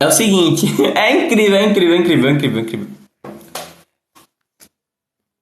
[0.02, 0.66] É o seguinte,
[0.98, 2.88] é incrível, é incrível, é incrível, é incrível, é incrível.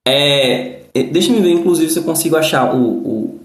[0.05, 3.44] É, é deixa eu ver, inclusive, se eu consigo achar o, o,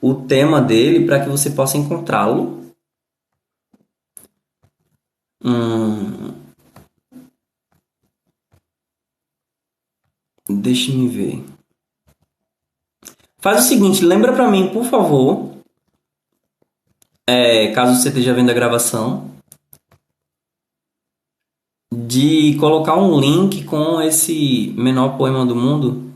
[0.00, 2.72] o tema dele para que você possa encontrá-lo.
[5.44, 6.34] Hum,
[10.48, 11.44] deixa me ver.
[13.40, 15.54] Faz o seguinte, lembra para mim, por favor,
[17.26, 19.30] é, caso você esteja vendo a gravação,
[21.92, 26.07] de colocar um link com esse menor poema do mundo.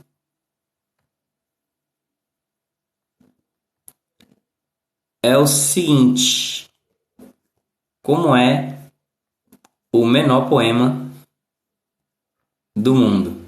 [5.23, 6.69] É o seguinte:
[8.03, 8.79] como é
[9.95, 11.09] o menor poema
[12.77, 13.43] do mundo?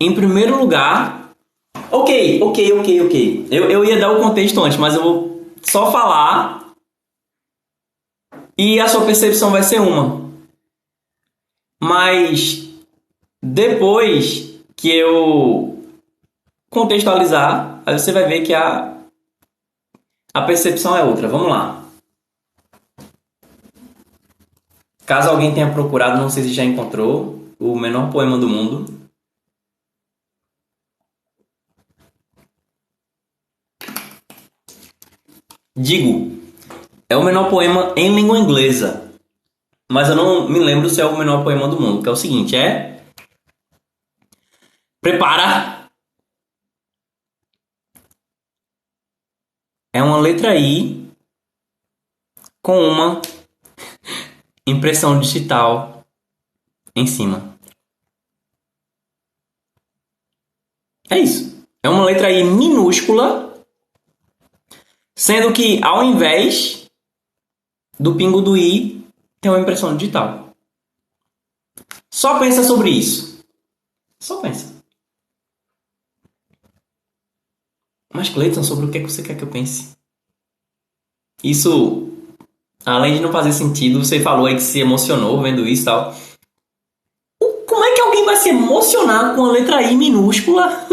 [0.00, 1.30] Em primeiro lugar,
[1.90, 3.48] ok, ok, ok, ok.
[3.50, 6.74] Eu, eu ia dar o contexto antes, mas eu vou só falar
[8.58, 10.30] e a sua percepção vai ser uma.
[11.82, 12.68] Mas
[13.42, 15.82] depois que eu
[16.70, 18.93] contextualizar, aí você vai ver que a,
[20.34, 21.28] a percepção é outra.
[21.28, 21.84] Vamos lá.
[25.06, 29.08] Caso alguém tenha procurado, não sei se já encontrou, o menor poema do mundo.
[35.76, 36.38] Digo,
[37.08, 39.12] é o menor poema em língua inglesa.
[39.90, 42.16] Mas eu não me lembro se é o menor poema do mundo, que é o
[42.16, 42.94] seguinte, é
[45.04, 45.73] Prepara.
[49.94, 51.08] É uma letra I
[52.60, 53.22] com uma
[54.66, 56.04] impressão digital
[56.96, 57.56] em cima.
[61.08, 61.64] É isso.
[61.80, 63.64] É uma letra I minúscula,
[65.14, 66.90] sendo que ao invés
[67.96, 69.06] do pingo do I
[69.40, 70.56] tem uma impressão digital.
[72.10, 73.44] Só pensa sobre isso.
[74.18, 74.73] Só pensa.
[78.14, 79.96] Mas, Cleiton, sobre o que, é que você quer que eu pense?
[81.42, 82.12] Isso,
[82.86, 86.14] além de não fazer sentido, você falou aí que se emocionou vendo isso e tal.
[87.66, 90.86] Como é que alguém vai se emocionar com a letra I minúscula?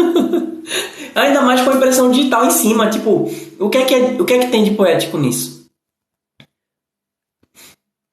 [1.14, 2.90] Ainda mais com a impressão digital em cima.
[2.90, 5.70] Tipo, o que é que, é, o que, é que tem de poético nisso?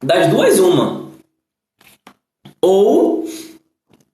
[0.04, 1.10] Das duas, uma.
[2.62, 3.28] Ou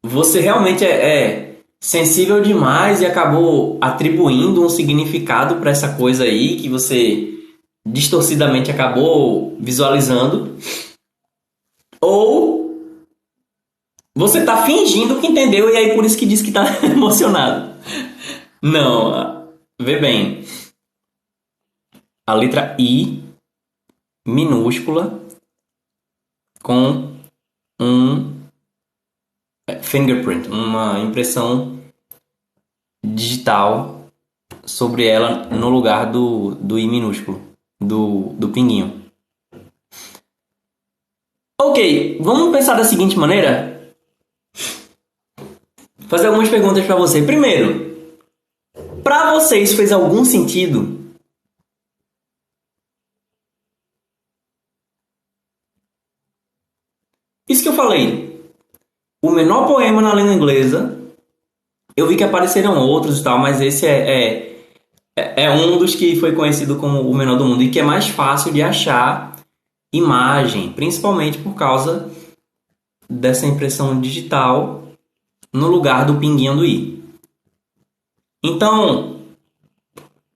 [0.02, 1.55] você realmente é, é
[1.86, 7.46] sensível demais e acabou atribuindo um significado para essa coisa aí que você
[7.86, 10.58] distorcidamente acabou visualizando.
[12.02, 12.76] Ou
[14.16, 17.76] você está fingindo que entendeu e aí por isso que diz que está emocionado.
[18.60, 19.48] Não,
[19.80, 20.44] vê bem.
[22.28, 23.24] A letra I
[24.28, 25.22] minúscula
[26.64, 27.15] com
[29.96, 31.82] fingerprint, uma impressão
[33.02, 34.12] digital
[34.66, 37.42] sobre ela no lugar do, do I minúsculo,
[37.80, 39.10] do, do pinguinho.
[41.62, 43.96] Ok, vamos pensar da seguinte maneira.
[46.10, 47.22] Fazer algumas perguntas para você.
[47.22, 48.20] Primeiro,
[49.02, 51.06] para você isso fez algum sentido?
[57.48, 58.25] Isso que eu falei,
[59.26, 61.00] o menor poema na língua inglesa.
[61.98, 64.56] Eu vi que apareceram outros e tal, mas esse é,
[65.18, 67.84] é, é um dos que foi conhecido como o menor do mundo e que é
[67.84, 69.36] mais fácil de achar
[69.92, 72.12] imagem, principalmente por causa
[73.10, 74.84] dessa impressão digital
[75.52, 77.04] no lugar do pinguinho do i.
[78.44, 79.22] Então,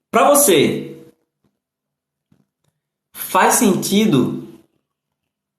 [0.10, 0.98] para você,
[3.14, 4.48] faz sentido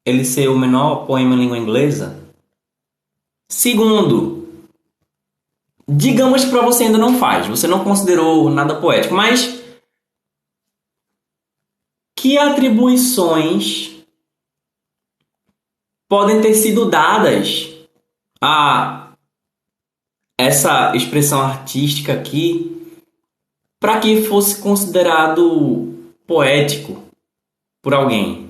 [0.05, 2.21] ele ser o menor poema em língua inglesa?
[3.51, 4.49] Segundo,
[5.89, 9.61] digamos que para você ainda não faz, você não considerou nada poético, mas
[12.17, 13.91] que atribuições
[16.09, 17.69] podem ter sido dadas
[18.41, 19.15] a
[20.39, 22.95] essa expressão artística aqui
[23.81, 27.03] para que fosse considerado poético
[27.83, 28.49] por alguém?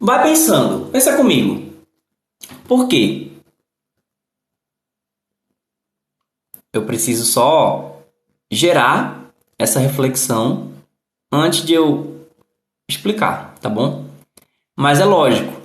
[0.00, 1.72] Vai pensando, pensa comigo.
[2.66, 3.33] Por quê?
[6.74, 8.00] Eu preciso só
[8.50, 10.72] gerar essa reflexão
[11.32, 12.28] antes de eu
[12.88, 14.06] explicar, tá bom?
[14.76, 15.62] Mas é lógico.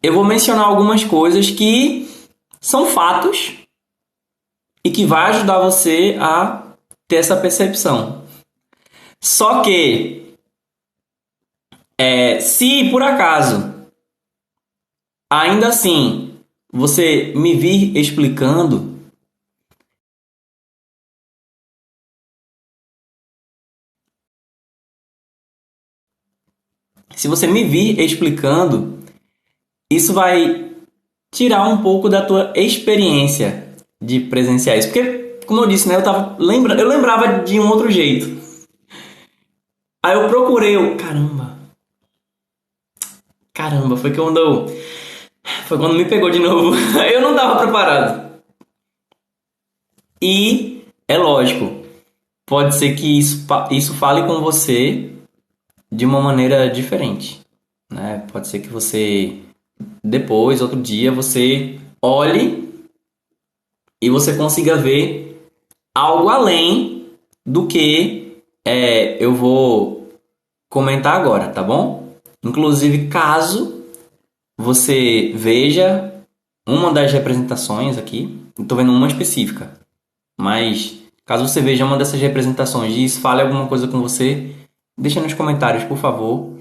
[0.00, 2.08] Eu vou mencionar algumas coisas que
[2.60, 3.54] são fatos
[4.84, 6.62] e que vai ajudar você a
[7.08, 8.24] ter essa percepção.
[9.20, 10.34] Só que
[11.98, 13.74] é, se por acaso
[15.28, 16.38] ainda assim
[16.72, 18.97] você me vir explicando
[27.18, 29.00] se você me vir explicando,
[29.90, 30.70] isso vai
[31.34, 34.86] tirar um pouco da tua experiência de presenciar isso.
[34.86, 38.40] Porque, como eu disse, né, eu, tava lembra, eu lembrava de um outro jeito.
[40.00, 41.58] Aí eu procurei, eu, caramba.
[43.52, 44.66] Caramba, foi que quando eu,
[45.66, 46.76] foi quando me pegou de novo.
[47.12, 48.40] eu não estava preparado.
[50.22, 51.84] E é lógico,
[52.46, 55.17] pode ser que isso, isso fale com você
[55.90, 57.40] de uma maneira diferente.
[57.90, 58.26] Né?
[58.32, 59.38] Pode ser que você,
[60.04, 62.68] depois, outro dia, você olhe
[64.02, 65.50] e você consiga ver
[65.96, 67.06] algo além
[67.44, 70.08] do que é, eu vou
[70.70, 72.12] comentar agora, tá bom?
[72.44, 73.84] Inclusive, caso
[74.56, 76.12] você veja
[76.68, 79.72] uma das representações aqui, estou vendo uma específica,
[80.38, 84.54] mas caso você veja uma dessas representações e isso fale alguma coisa com você,
[84.98, 86.58] Deixa nos comentários, por favor,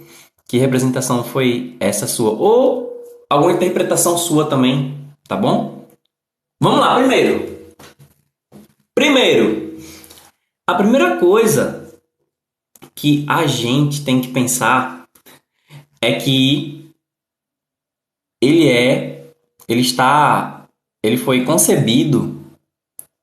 [0.48, 2.30] que representação foi essa sua.
[2.30, 5.88] Ou alguma interpretação sua também, tá bom?
[6.62, 7.74] Vamos lá, primeiro.
[8.94, 9.80] Primeiro,
[10.68, 11.92] a primeira coisa
[12.94, 15.08] que a gente tem que pensar
[16.00, 16.92] é que
[18.40, 19.32] ele é,
[19.68, 20.68] ele está,
[21.04, 22.40] ele foi concebido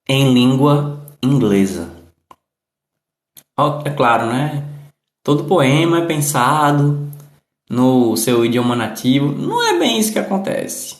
[0.08, 1.94] em língua inglesa.
[3.84, 4.73] É claro, né?
[5.24, 7.10] Todo poema é pensado
[7.68, 9.32] no seu idioma nativo.
[9.32, 10.98] Não é bem isso que acontece.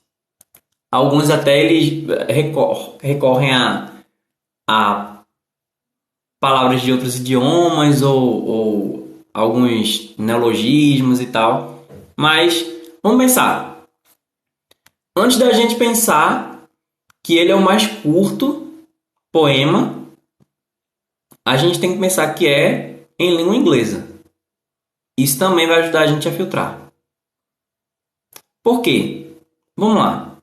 [0.91, 2.07] Alguns até eles
[3.01, 3.93] recorrem a
[4.69, 5.23] a
[6.41, 11.85] palavras de outros idiomas ou, ou alguns neologismos e tal.
[12.17, 12.65] Mas
[13.03, 13.85] vamos pensar.
[15.17, 16.67] Antes da gente pensar
[17.23, 18.73] que ele é o mais curto
[19.33, 20.07] poema,
[21.47, 24.04] a gente tem que pensar que é em língua inglesa.
[25.17, 26.93] Isso também vai ajudar a gente a filtrar.
[28.63, 29.37] Por quê?
[29.77, 30.39] Vamos lá.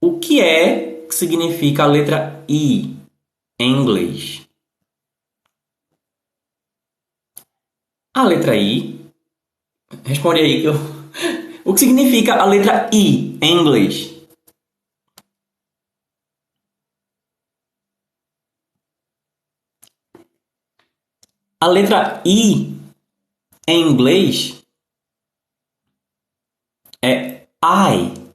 [0.00, 2.96] O que é que significa a letra I
[3.58, 4.48] em inglês?
[8.14, 8.98] A letra I.
[10.04, 10.74] Responde aí que eu.
[11.62, 14.10] O que significa a letra I em inglês?
[21.60, 22.79] A letra I
[23.66, 24.64] em inglês
[27.02, 28.30] é I.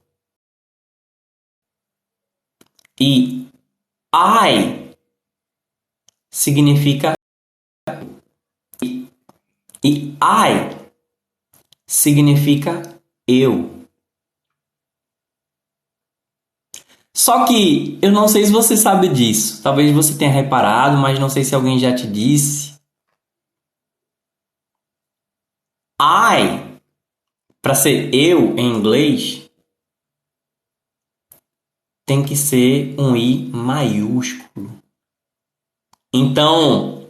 [2.98, 3.46] E
[4.14, 4.96] I
[6.30, 7.14] significa
[9.84, 10.88] e, I
[11.86, 13.86] significa eu.
[17.14, 19.62] Só que eu não sei se você sabe disso.
[19.62, 22.75] Talvez você tenha reparado, mas não sei se alguém já te disse.
[26.00, 26.78] I,
[27.62, 29.50] para ser eu em inglês,
[32.06, 34.80] tem que ser um I maiúsculo.
[36.14, 37.08] Então,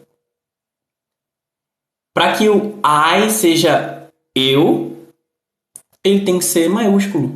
[2.14, 4.96] para que o I seja eu,
[6.02, 7.34] ele tem que ser maiúsculo.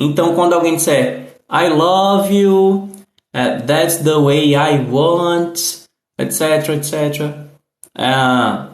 [0.00, 2.88] Então, quando alguém disser I love you,
[3.34, 5.86] uh, that's the way I want,
[6.18, 7.48] etc, etc.
[7.96, 8.69] Uh,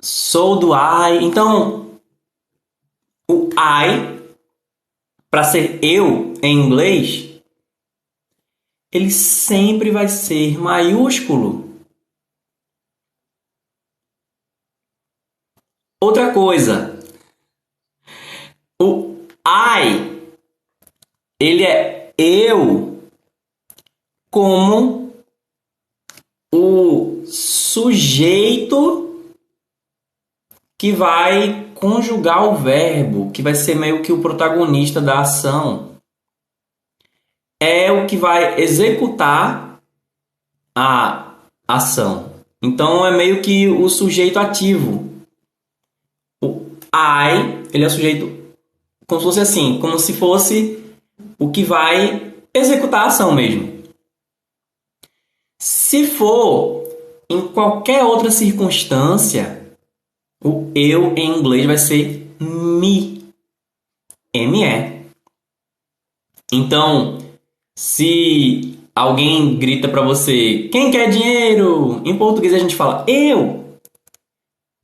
[0.00, 1.22] Sou do I.
[1.22, 2.00] Então,
[3.28, 4.20] o I,
[5.30, 7.40] para ser eu em inglês,
[8.92, 11.68] ele sempre vai ser maiúsculo.
[16.02, 16.98] Outra coisa,
[18.80, 20.32] o I,
[21.38, 23.02] ele é eu
[24.30, 25.14] como
[26.52, 29.09] o sujeito
[30.80, 35.90] que vai conjugar o verbo, que vai ser meio que o protagonista da ação.
[37.60, 39.78] É o que vai executar
[40.74, 41.34] a
[41.68, 42.32] ação.
[42.62, 45.22] Então é meio que o sujeito ativo.
[46.42, 46.64] O
[46.94, 48.54] I, ele é sujeito
[49.06, 50.82] como se fosse assim, como se fosse
[51.38, 53.82] o que vai executar a ação mesmo.
[55.58, 56.88] Se for
[57.28, 59.59] em qualquer outra circunstância,
[60.42, 63.20] o eu em inglês vai ser me.
[64.32, 65.00] M-E.
[66.52, 67.18] Então,
[67.76, 72.00] se alguém grita para você, quem quer dinheiro?
[72.04, 73.78] Em português a gente fala eu.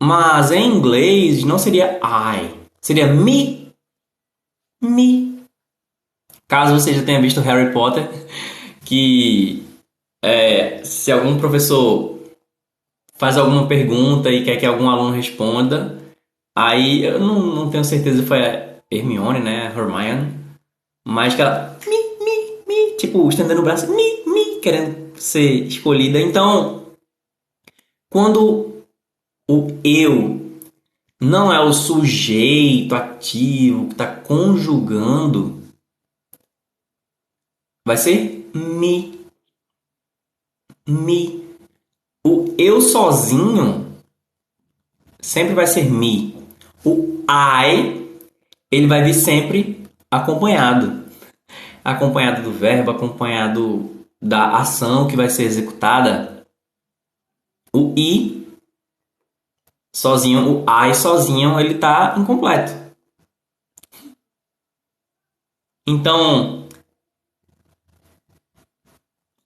[0.02, 3.72] Mas em inglês não seria I, seria me.
[4.82, 5.42] Me.
[6.48, 8.08] Caso você já tenha visto Harry Potter,
[8.84, 9.66] que
[10.22, 12.15] é, se algum professor
[13.18, 15.98] faz alguma pergunta e quer que algum aluno responda.
[16.56, 19.66] Aí eu não, não tenho certeza se foi a Hermione, né?
[19.66, 20.34] Hermione.
[21.06, 21.78] Mas que ela.
[21.86, 22.96] Mi, mi, mi.
[22.96, 23.90] Tipo, estendendo o braço.
[23.92, 24.60] Mi, mi.
[24.60, 26.20] Querendo ser escolhida.
[26.20, 26.86] Então,
[28.10, 28.84] quando
[29.48, 30.46] o eu
[31.20, 35.62] não é o sujeito ativo que está conjugando,
[37.86, 39.26] vai ser me.
[40.88, 41.45] Me.
[42.26, 43.96] O eu sozinho
[45.20, 46.34] sempre vai ser me.
[46.84, 48.18] O I,
[48.68, 51.06] ele vai vir sempre acompanhado.
[51.84, 56.44] Acompanhado do verbo, acompanhado da ação que vai ser executada.
[57.72, 58.58] O I,
[59.94, 62.72] sozinho, o I sozinho, ele está incompleto.
[65.86, 66.66] Então,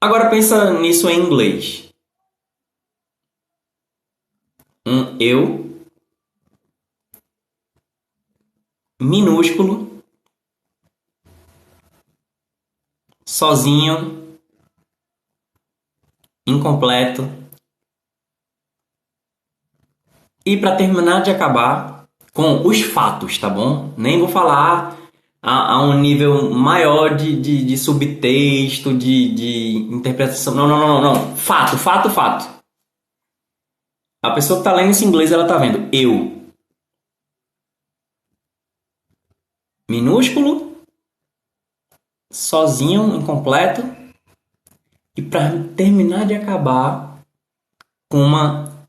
[0.01, 1.90] agora pensa nisso em inglês
[4.91, 5.71] um eu
[9.01, 10.03] minúsculo,
[13.25, 14.39] sozinho,
[16.47, 17.23] incompleto.
[20.45, 23.95] E para terminar de acabar com os fatos, tá bom?
[23.97, 24.99] Nem vou falar
[25.43, 30.55] a, a um nível maior de, de, de subtexto, de, de interpretação.
[30.55, 31.37] Não, não, não, não.
[31.37, 32.60] Fato, fato, fato.
[34.23, 36.53] A pessoa que está lendo esse inglês, ela está vendo eu.
[39.89, 40.77] Minúsculo,
[42.31, 43.83] sozinho, incompleto,
[45.17, 47.23] e para terminar de acabar
[48.11, 48.87] com uma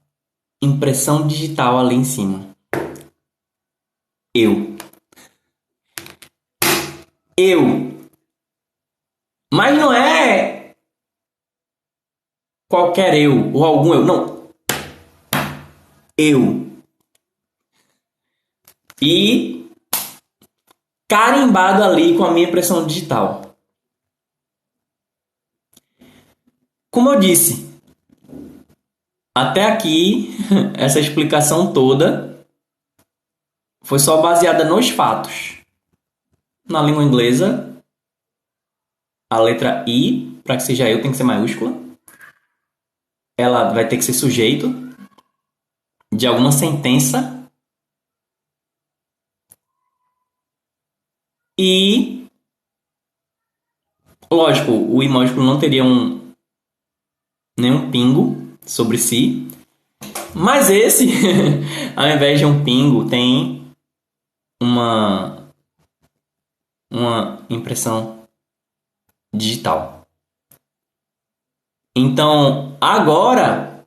[0.61, 2.55] impressão digital ali em cima.
[4.35, 4.77] Eu.
[7.37, 7.91] Eu.
[9.53, 10.75] Mas não é
[12.69, 14.40] qualquer eu ou algum eu, não.
[16.21, 16.69] Eu.
[19.01, 19.67] E
[21.09, 23.55] carimbado ali com a minha impressão digital.
[26.91, 27.67] Como eu disse,
[29.35, 30.35] até aqui,
[30.77, 32.45] essa explicação toda
[33.81, 35.57] foi só baseada nos fatos.
[36.69, 37.83] Na língua inglesa,
[39.27, 41.75] a letra I, para que seja eu, tem que ser maiúscula.
[43.39, 44.90] Ela vai ter que ser sujeito
[46.13, 47.49] de alguma sentença.
[51.59, 52.27] E,
[54.31, 56.33] lógico, o I maiúsculo não teria um,
[57.57, 59.47] nenhum pingo sobre si.
[60.33, 61.07] Mas esse,
[61.95, 63.73] ao invés de um pingo, tem
[64.61, 65.41] uma
[66.91, 68.27] uma impressão
[69.33, 70.05] digital.
[71.95, 73.85] Então, agora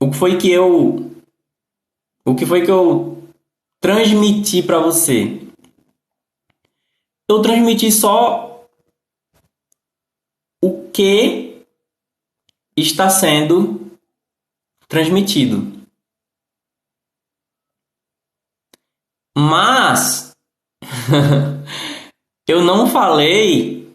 [0.00, 1.09] o que foi que eu
[2.30, 3.28] o que foi que eu
[3.80, 5.40] transmiti para você?
[7.28, 8.68] Eu transmiti só
[10.62, 11.66] o que
[12.76, 13.98] está sendo
[14.86, 15.80] transmitido.
[19.36, 20.36] Mas
[22.46, 23.92] eu não falei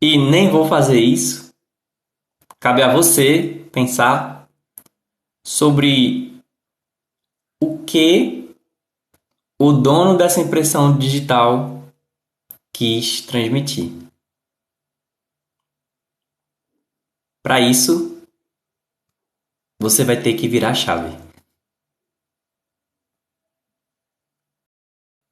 [0.00, 1.52] e nem vou fazer isso.
[2.60, 4.48] Cabe a você pensar
[5.44, 6.25] sobre
[7.86, 8.54] que
[9.58, 11.82] o dono dessa impressão digital
[12.72, 13.90] quis transmitir.
[17.42, 18.22] Para isso,
[19.80, 21.16] você vai ter que virar a chave.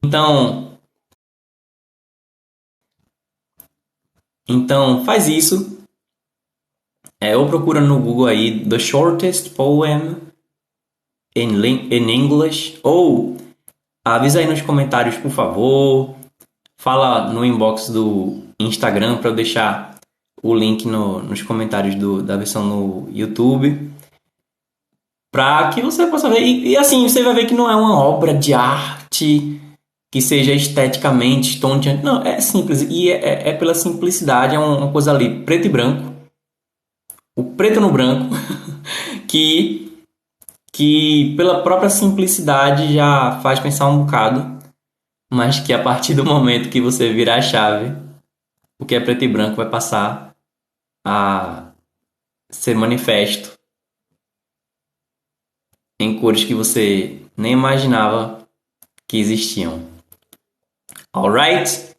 [0.05, 0.79] Então,
[4.49, 5.75] então faz isso.
[7.21, 10.34] É, ou procura no Google aí The Shortest Poem
[11.37, 13.37] in, in English ou
[14.05, 16.15] avisa aí nos comentários, por favor.
[16.79, 19.95] Fala no inbox do Instagram para eu deixar
[20.43, 23.95] o link no, nos comentários do, da versão no YouTube
[25.35, 26.43] para que você possa ver.
[26.43, 29.61] E, e, assim, você vai ver que não é uma obra de arte
[30.13, 32.05] que seja esteticamente estonteante.
[32.05, 32.83] Não, é simples.
[32.83, 36.15] E é, é, é pela simplicidade, é uma coisa ali, preto e branco.
[37.37, 38.33] O preto no branco,
[39.27, 39.94] que,
[40.75, 44.59] que pela própria simplicidade já faz pensar um bocado,
[45.33, 47.97] mas que a partir do momento que você virar a chave,
[48.77, 50.35] o que é preto e branco vai passar
[51.07, 51.71] a
[52.51, 53.57] ser manifesto
[56.01, 58.45] em cores que você nem imaginava
[59.07, 59.89] que existiam.
[61.13, 61.95] Alright?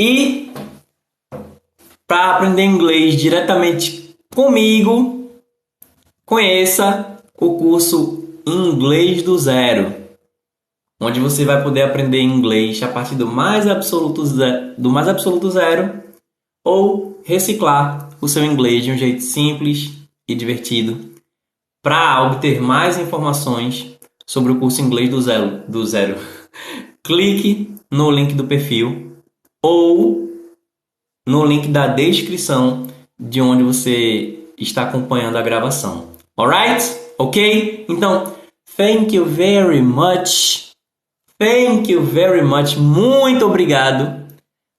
[0.00, 0.52] E
[2.06, 5.21] para aprender inglês diretamente comigo,
[6.32, 9.94] conheça o curso Inglês do Zero,
[10.98, 15.50] onde você vai poder aprender inglês a partir do mais absoluto zero, do mais absoluto
[15.50, 16.02] zero
[16.64, 19.92] ou reciclar o seu inglês de um jeito simples
[20.26, 21.12] e divertido
[21.82, 26.16] para obter mais informações sobre o curso inglês do zero, do zero,
[27.04, 29.18] clique no link do perfil
[29.62, 30.32] ou
[31.28, 32.86] no link da descrição
[33.20, 36.11] de onde você está acompanhando a gravação.
[36.38, 36.82] Alright?
[37.18, 37.86] Ok?
[37.88, 38.34] Então,
[38.76, 40.72] thank you very much.
[41.38, 42.76] Thank you very much.
[42.76, 44.26] Muito obrigado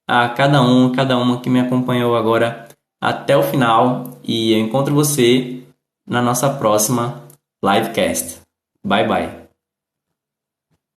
[0.08, 2.68] a cada um, cada uma que me acompanhou agora
[3.02, 5.62] até o final e eu encontro você
[6.08, 7.22] na nossa próxima
[7.64, 8.42] livecast.
[8.84, 9.43] Bye bye.